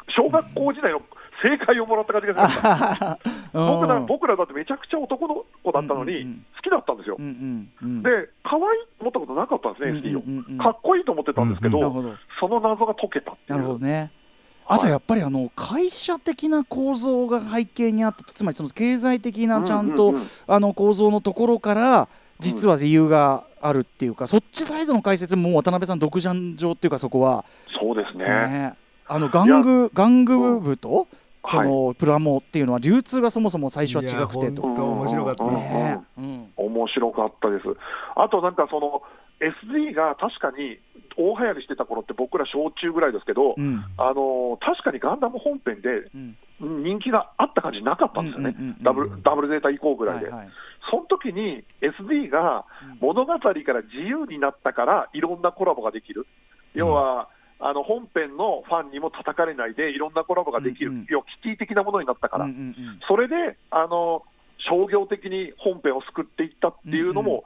[0.09, 1.01] 小学校時代の
[1.43, 3.19] 正解をもらった感じがしました。
[3.53, 6.47] 僕ら僕らだってめちゃくちゃ男の子だったのに、うんうんうん。
[6.57, 7.17] 好きだったんですよ。
[7.19, 8.11] うんうんうんで、
[8.43, 8.63] 可愛い
[8.99, 10.59] と思ったことなかったんですね、SD を、うんうんうん。
[10.59, 12.15] かっこいいと思ってたんですけど、なるほど。
[12.41, 13.59] その謎が解けたっていう。
[13.59, 14.11] なるほどね。
[14.67, 22.09] あとやっぱりあの会社的な構造が背景にあってつまりその経済的なちゃんとうんうんうんあの構造のところから
[22.41, 27.45] 実は理由があるっていうかそっちサイドの解説も渡辺さん独断上っていうかそこは。
[27.79, 28.25] そうですね。
[28.25, 28.75] ね
[29.07, 31.07] あの玩具玩具部と
[31.47, 34.63] そのプラモっていうのは流通がそもそも最初は違くてと。
[34.63, 35.45] 面白かった。
[35.45, 36.53] うんねうん。
[36.57, 37.65] 面白かったです。
[38.17, 39.03] あとなんかその
[39.41, 40.79] SD が確かに
[41.17, 43.85] 大流行りしてた頃って僕ら小中ぐらいですけど、うん。
[43.99, 46.37] あの確かにガンダム本編でうん。
[46.83, 50.29] 人気があった感じなかったんですよね、ダブルダブルゼータ以降ぐらいで。
[50.29, 50.49] はいはい。
[50.91, 52.65] その時に SD が
[53.01, 56.27] 物語から自由になったからいろんなコラボができる。
[56.75, 57.29] 要は、
[57.61, 61.07] あの本編のファンにも叩かれないでいろんなコラボができる、うんうん。
[61.09, 63.01] 要はキティ的なものになったから、うんうんうん。
[63.09, 64.23] それであの
[64.59, 67.45] 商業的に本編を救っていったっていうのも、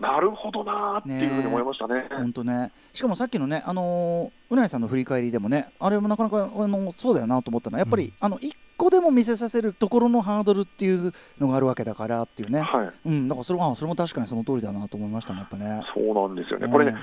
[0.00, 2.06] なるほどなーっていうふうに思いましたね。
[2.10, 2.72] 本当ね。
[2.92, 15.82] しかもさっきのねあのーうなぎさんの振り返りでもねあれもなかなかあのそうだよなと思ったのはやっぱり、あの一個でも見せさせるところのハードルっていうのがあるわけだからっていうね、はい、うんだからそれはそれも確かにその通りだなと思いましたねやっぱね。
[15.94, 16.72] そうなんですよね、うん。
[16.72, 16.96] これね、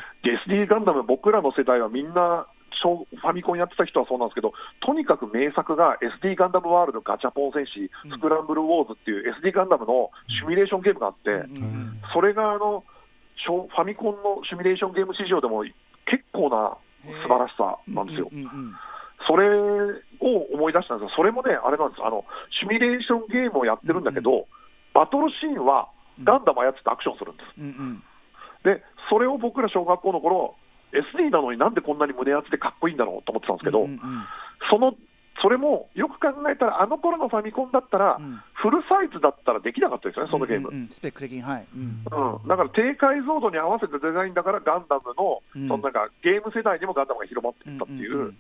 [0.48, 2.48] SD ガンダム、僕らの世代はみんな、
[2.82, 4.54] 小ファミコンやってた人はそうなんですけど、
[4.86, 10.12] とにかく名作が SD ガンダムワールドガチャポン戦士、うんスクランブルウォーズっていう SD ガンダムの
[10.42, 12.84] シミュレーションゲームがあって、うんそれがあの
[13.46, 15.64] 小ファミコンのシミュレーションゲーム史上でも
[16.06, 16.78] 結構な
[17.24, 18.30] 素晴らしさなんですよ。
[18.32, 18.74] うんうんうん
[19.28, 19.48] それ
[20.22, 22.02] を思い出したんですが、それもね、あれなんです。
[22.04, 22.26] あの、
[22.60, 24.48] シミュレーションゲームをやってるんだけど、
[24.94, 25.90] バトルシーンは
[26.24, 27.48] ガンダム操ってアクションするんです。
[27.60, 28.04] うんうん。
[28.64, 30.56] で、それを僕ら小学校の頃
[30.92, 34.00] SD なのになんでこんなに胸熱でかっこいいんだろうと思ってたんですけど、うんうん
[34.72, 34.96] その
[35.40, 38.42] それもよく考えたら、あの頃のファミコンだったら、うん。
[38.56, 40.70] フルサイズだったらできなかったですよね、そのゲーム。
[40.70, 40.74] うん。
[40.74, 42.02] うんうんスペック的にはい、うん。
[42.10, 45.68] うん、だから低解像度に合わせたデザインだから、ガンダムの,、うん。
[45.68, 48.38] そのなんかゲーム世代にもガンダムが広まっていったっていう、うんうんうん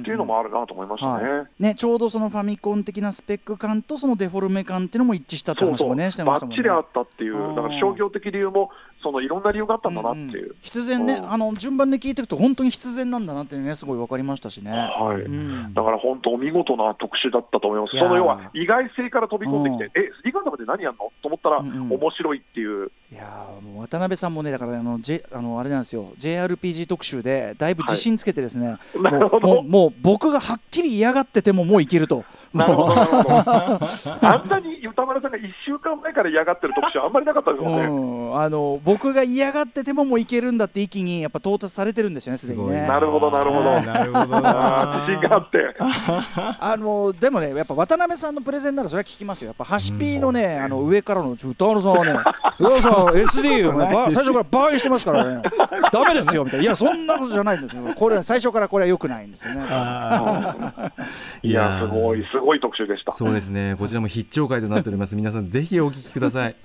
[0.00, 1.28] っていうのもあるなと思いましたね。
[1.28, 6.62] はいね、ちょうどそのファミコン的なスペック感とそのデフォルメ感っていうのも一致したってそうそう、話もねしてましたもんね。
[6.62, 8.70] ばっちりあったっていう、うんだから商業的理由も
[9.04, 10.48] そのいろんな理由があったんだなっていう。
[10.48, 10.54] んん。
[10.62, 11.32] 必然ね、うん。
[11.32, 14.70] あの順番で聞いていくと本当に必然なんだなっていうねすごい分かりましたしね。
[14.72, 15.22] はい。
[15.22, 15.74] うん。
[15.74, 21.12] だから本当、お見事な特集だったと思います、その要は意外性から飛び込んできて、え、スリーガンダムで何やんの？
[21.22, 21.92] と思ったら、うんうん。
[21.92, 26.12] 面白いっていう、いやーもう渡辺さんもねだからあの、J、あのあれなんですよ。
[26.18, 29.46] JRPG 特集でだいぶ自信つけてですね、 なるほど。
[29.46, 32.24] もうもうもう僕がはっきり嫌がっててももういけると
[32.54, 33.34] なるほど、なるほど。
[33.34, 37.88] あんなに歌丸さんが1週間前から嫌がってる特集、あんまりなかったですもんね。
[37.88, 42.78] うんあの僕が嫌がっててももういけるんだって域にやっぱ到達されてるんですよね、すでにね。
[42.78, 43.80] なるほど、なるほど。
[43.80, 45.76] なるほど自信があって。
[46.60, 49.48] あのでもね、やっぱ渡辺さんのプレゼンならそれは聞きますよ。
[49.48, 52.12] やっぱハシピーのね、あの上からのちょ歌丸さんはね、
[52.58, 52.92] 歌丸さん
[53.42, 55.42] SD をねば最初からバーにしてますからね、
[55.92, 56.64] ダメですよみたいな。
[56.64, 57.82] いやそんなことじゃないんですよ。
[57.94, 59.60] これは最初からこれは良くないんですよね。
[61.42, 63.12] いや、すごい、すごい特集でした。
[63.12, 63.76] そうですね。
[63.78, 65.16] こちらも必聴会となっております。
[65.16, 66.56] 皆さんぜひお聞きください。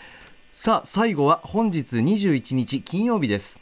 [0.54, 3.60] さあ最後は本日21日金曜日です。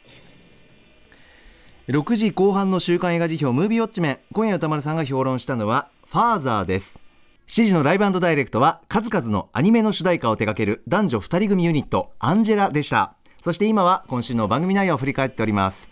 [1.89, 4.19] 6時後半の週刊映画辞表ムービーウォッチメン。
[4.33, 7.03] 今夜歌丸さんが評論したのはファーザーです。
[7.49, 13.17] 7時のライブダイレクトは数々のアニメの主題歌を手掛ける男女2人組ユニットアンジェラでした。
[13.47, 15.89] そして今は今週の番組内容を振り返っております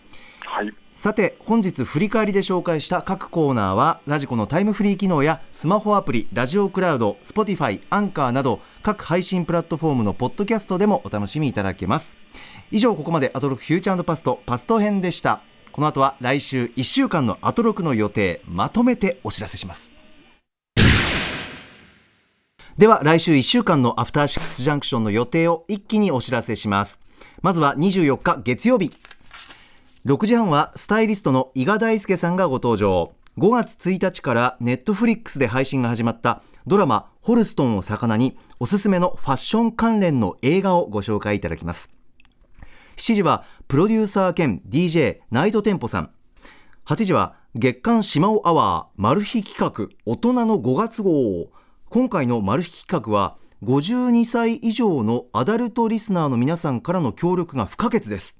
[0.55, 0.69] はい。
[0.93, 12.17] さて本日振り返りで紹介した各コーナーはラジコのタイムフリー機能やスマホアプリラジオクラウド Spotify アンカーなど各配信プラットフォームのポッドキャストでもお楽しみいただけます。
[12.71, 15.41] 以上ここまでアトロクフューチャーパストパスト編でした。
[15.73, 19.91] この後は来週1週間のアトロクの予定まとめてお知らせします。
[22.77, 27.01] では来週1週間のアフターシックスジャンクションの予定を一気にお知らせします。
[27.41, 28.93] まずは24日月曜日。
[30.05, 33.15] 6時半はスタイリストの伊賀大輔さんがご登場。
[33.39, 41.91] 5月1日からネットフリックスで配信が始まったドラマホルストンを魚におすすめのファッション関連の映画をご紹介いただきます。
[42.97, 46.11] 7時はプロデューサー兼 DJ ナイトテンポさん。
[46.85, 51.49] 8時は月刊島尾アワーマル秘企画大人の5月号。
[51.89, 58.35] 今回のマル秘企画は52歳以上のアダルトリスナーの皆さんからの協力が不可欠です。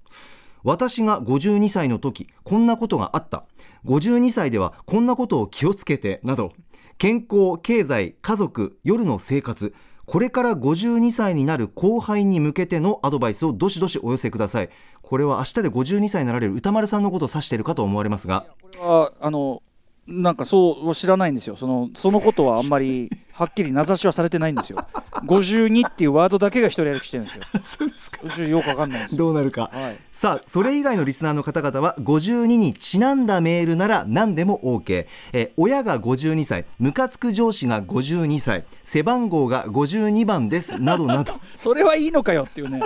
[0.66, 3.46] 私が52歳の時こんなことがあった。
[3.86, 6.54] 52歳ではこんなことを気をつけてなど
[6.98, 9.76] 健康経済家族夜の生活
[10.08, 14.70] これから52歳になる後輩に向けてのアドバイスをどしどしお寄せください。
[15.04, 18.48] これは明日で52歳になられる歌丸さんのことを指しているかと思われますが。
[18.62, 19.62] これはあの
[20.08, 21.56] なんかそう知らないんですよ。
[21.56, 24.86] そのそのことはあんまりはっきり名指しはされてないんですよ。
[25.26, 27.44] 52っていうワードだけが一人歩きしてるんですよ。
[27.64, 28.42] そうですか。
[28.42, 29.18] よくわかんないんですよ。
[29.18, 29.98] どうなるか、はい。
[30.14, 41.34] さあそれ以外のリスナーの方々は52にちなんだメールなら何でも OK、えー親が52歳ムカつく上司が52歳背番号が52番ですなどなど。
[41.60, 42.82] それはいいのかよっていうね、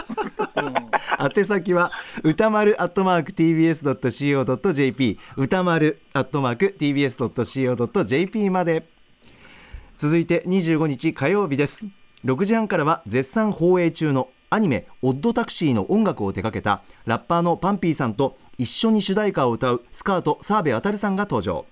[1.37, 1.91] 宛先は
[2.23, 8.83] 歌丸アットマーク TBS.CO.JP 歌丸アットマーク TBS.CO.JP まで
[9.99, 11.85] 続いて25日火曜日です。
[12.23, 21.65] 6時半からは絶賛放映中のアニメ「オッドタクシー」の音楽を手掛けたラッパーのパンピーさんと一緒に主題歌を歌うスカート澤部渉さんが登場。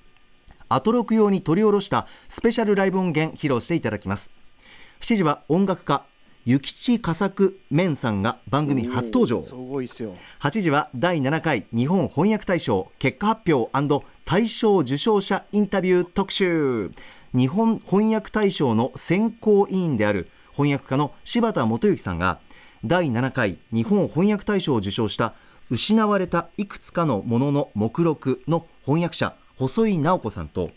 [0.67, 4.29] アトロク用に取り下ろしたスペシャルライブ音源披露していただきます。
[4.99, 6.03] 7時は音楽家
[6.45, 9.41] 諭吉佳作面さんが番組初登場。
[9.41, 10.15] すごいっすよ。
[10.41, 13.71] 8時は第7回日本翻訳大賞結果発表
[14.25, 16.91] 大賞受賞者インタビュー特集
[17.37, 22.39] 日本翻訳大賞の選考委員である翻訳家の柴田元幸さんが
[22.83, 25.35] 第7回日本翻訳大賞を受賞した
[25.69, 30.71] 失われたいくつかのものの目録の翻訳者細井直子さんと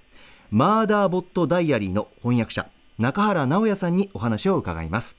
[0.51, 5.17] マーダーボットダイアリーの翻訳者中原直也さんにお話を伺います。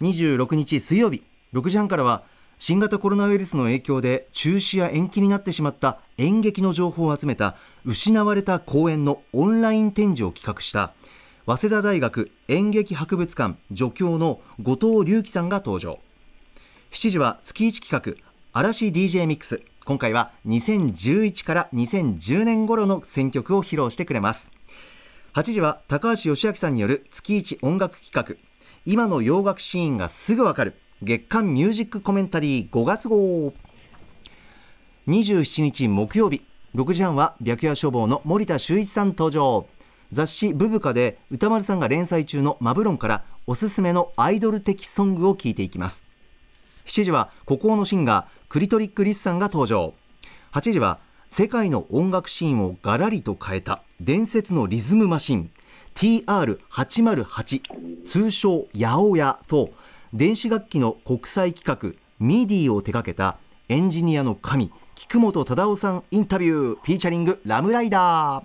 [0.00, 1.22] 26日水曜日
[1.52, 2.22] 6時半からは
[2.58, 10.92] 新型コロナウイルスの影響で中止や延期になってしまった演劇の情報を集めた失われた公演のオンライン展示を企画した
[11.46, 15.98] 早稲田大学演劇博物館助教の後藤隆樹さんが登場。
[16.92, 19.60] 7時は月1企画嵐 DJ ミックス。
[19.84, 24.50] 今回は2011から2010年頃の選曲を披露してくれます。
[25.34, 28.36] 8時は高橋義明さんによる月1音楽企画。
[28.86, 30.76] 今の洋楽シーンがすぐわかる。
[31.04, 33.52] 月刊ミュージックコメンタリー5月号。
[35.06, 36.42] 27日木曜日
[36.74, 39.66] 6時半は白夜処方の森田修一さん登場。
[40.12, 46.04] 雑誌「ブブカ」で歌丸さんが連載中の「マブロン」からおすすめのアイドル的ソングを聞いていきます。
[46.86, 49.92] 7時は孤高のシンガークリトリック・リスさんが登場。
[50.52, 55.50] 8時は世界の音楽シーンをガラリと変えた伝説のリズムマシン
[55.96, 57.60] TR808
[58.06, 59.70] 通称ヤオヤと
[60.14, 63.36] 電子楽器の国際規格 MIDI を手掛けた
[63.68, 68.44] エンジニアの神菊本忠雄さんインタビューフィーチャリング RAM RIDER。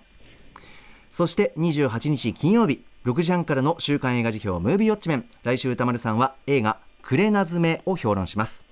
[1.11, 5.30] そして28日金曜日6時半からの週刊映画時評ムービーウォッチメン。
[5.43, 8.65] 来週宇多丸さんは映画くれなずめを評論します。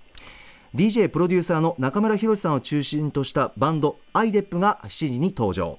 [0.73, 5.77] DJ プロデューサーの中村博さんを中心としたバンド i-dep が7時に登場。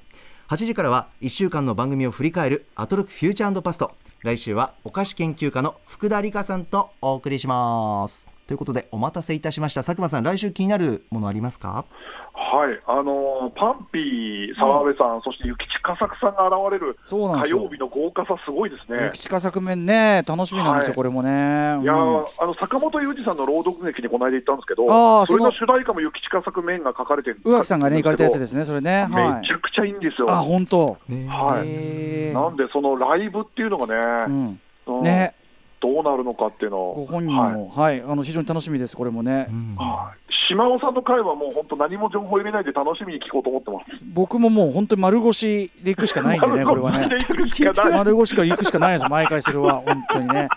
[0.51, 3.97] 8時からは1週間の番組を振り返るアトロックフューチャーパスト。
[4.23, 8.38] 来週はお菓子研究家の福田理香さんとお送りします。
[8.49, 11.85] ということでお待たせいたしました佐久間さん来週気になるものありますか？
[12.33, 19.11] はい、あのーパンピー、澤部さん、そして諭吉佳作さんが現れる火曜日の豪華さ、すごいですね。
[19.13, 21.29] 口化作面ね楽しみなんですよ、はいこれもね。
[21.29, 24.87] いやうんーあの坂本裕二さんの朗読劇にこの間行ったんですけど、
[25.27, 29.07] それそのの主題歌も諭吉佳作面が書かれてる宇垣さんがね行かれたやつですすねそれね。
[29.11, 29.15] め
[29.47, 29.53] ち。
[29.53, 30.31] ゃくちゃいいんですよ。
[30.31, 30.97] あ本当。
[31.29, 35.35] はいなんで、そのライブっていうのがね、うんうんね
[35.81, 39.49] どうなるのかっていうのを、ご本人もはい、あの非常に楽しみですこれもね。
[39.77, 40.19] はい
[40.49, 43.85] 島尾さんの回はもう本当、何も情報入れないで楽しみに聞こうと思ってます。
[44.15, 47.07] 僕ももう本当に丸腰で行くしかないんでねこれはね。
[47.07, 50.49] 丸腰で行くしかない丸腰から行くしかないです毎回それは本当にね。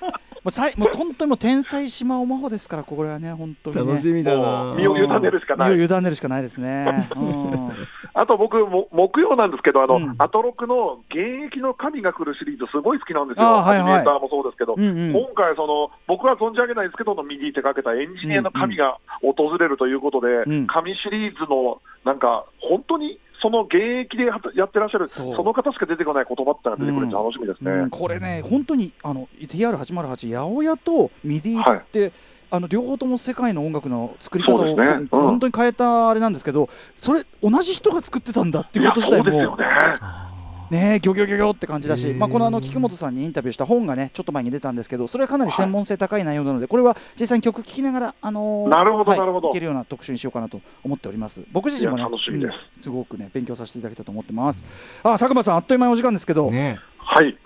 [0.44, 3.84] もうさいもう本当にもう天才島尾真帆ですからこれはね本当にね。
[3.84, 5.76] 楽しみだもなう身を委ねるしかない。
[5.78, 7.10] 身を委ねるしかないですね。
[7.16, 7.72] うん。
[8.14, 10.16] あと僕も、木曜なんですけど、あの、うん。
[10.18, 13.80] アトロクの現役の神が来るシリーズ、すごい好きなんですよ、はいはい。
[13.80, 15.14] アニメーターもそうですけど、うんうん。
[15.14, 20.68] 今回その、僕は存じ上げないですけど、の MIDI 手掛けたエンジニアの神が訪れるということで、うん。
[20.68, 23.76] 神シリーズのなんか、本当にその現
[24.06, 27.10] 役でやってらっしゃる、その方しか出てこない言葉ってのが出てくるん。
[27.10, 27.72] で楽しみですね。
[27.72, 27.90] うん。
[27.90, 32.12] これね、本当にあの TR808、ヤオヤと MIDI って、
[32.52, 34.74] あの両方とも世界の音楽の作り方を、ね。
[34.76, 35.08] うん。
[35.08, 36.70] 本当に変えたあれなんですけど、
[37.00, 40.31] それ、同じ人が作ってたんだっていうこと自体もそうですよ、ね。
[40.72, 51.42] ね、ギョギョギョギョって感じだし、まあ、このあの菊本さんにインタビューした本がね、ちょっと前に出たんですけど、それはかなり専門性高い内容なので、これは実際に曲聴きながら、あのーなるほどはいなるほどいけるような特集にしようかなと思っております。
[51.52, 54.64] 僕自身もね、いや楽しみですうんすごくね、勉強させていただきたいと思ってます。
[55.04, 57.38] あ、佐久間さん、あっという間にお時間ですけど、ねはい。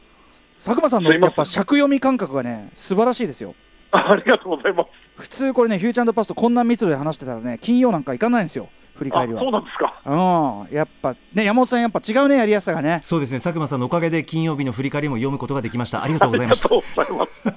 [0.60, 3.56] 佐久間さんのやっぱ尺読み感覚がね、素晴らしいですよ。
[3.92, 4.90] ありがとうございます。
[5.16, 9.41] 普通これね、フューチャーパストこんな密度で話してたらね、金曜なんか行かないんですよ、振りあ、返りは。
[9.41, 10.02] そうなんですか。
[10.06, 13.00] うん、やっぱね、山本さん、やっぱ違うね、やりやすさがね。
[13.04, 17.54] そうですね佐久間さんのおかげで金曜日の振り返りも読むことができましたありがとうございましたありがとうございま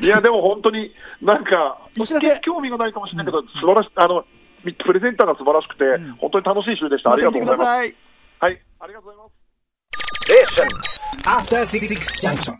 [0.00, 0.06] す。
[0.06, 0.92] いや、でも本当に、
[1.22, 4.24] なんか、お知興味がないかもしれないけど、素晴らしあの、
[4.62, 7.12] プレゼンターが素晴らしくて、ん本当に楽しい週でした。
[7.12, 7.66] ありがとうございます。
[7.66, 7.94] さい
[8.40, 9.38] はい、ありがとうございます。
[11.24, 11.88] After Six
[12.20, 12.56] Junction.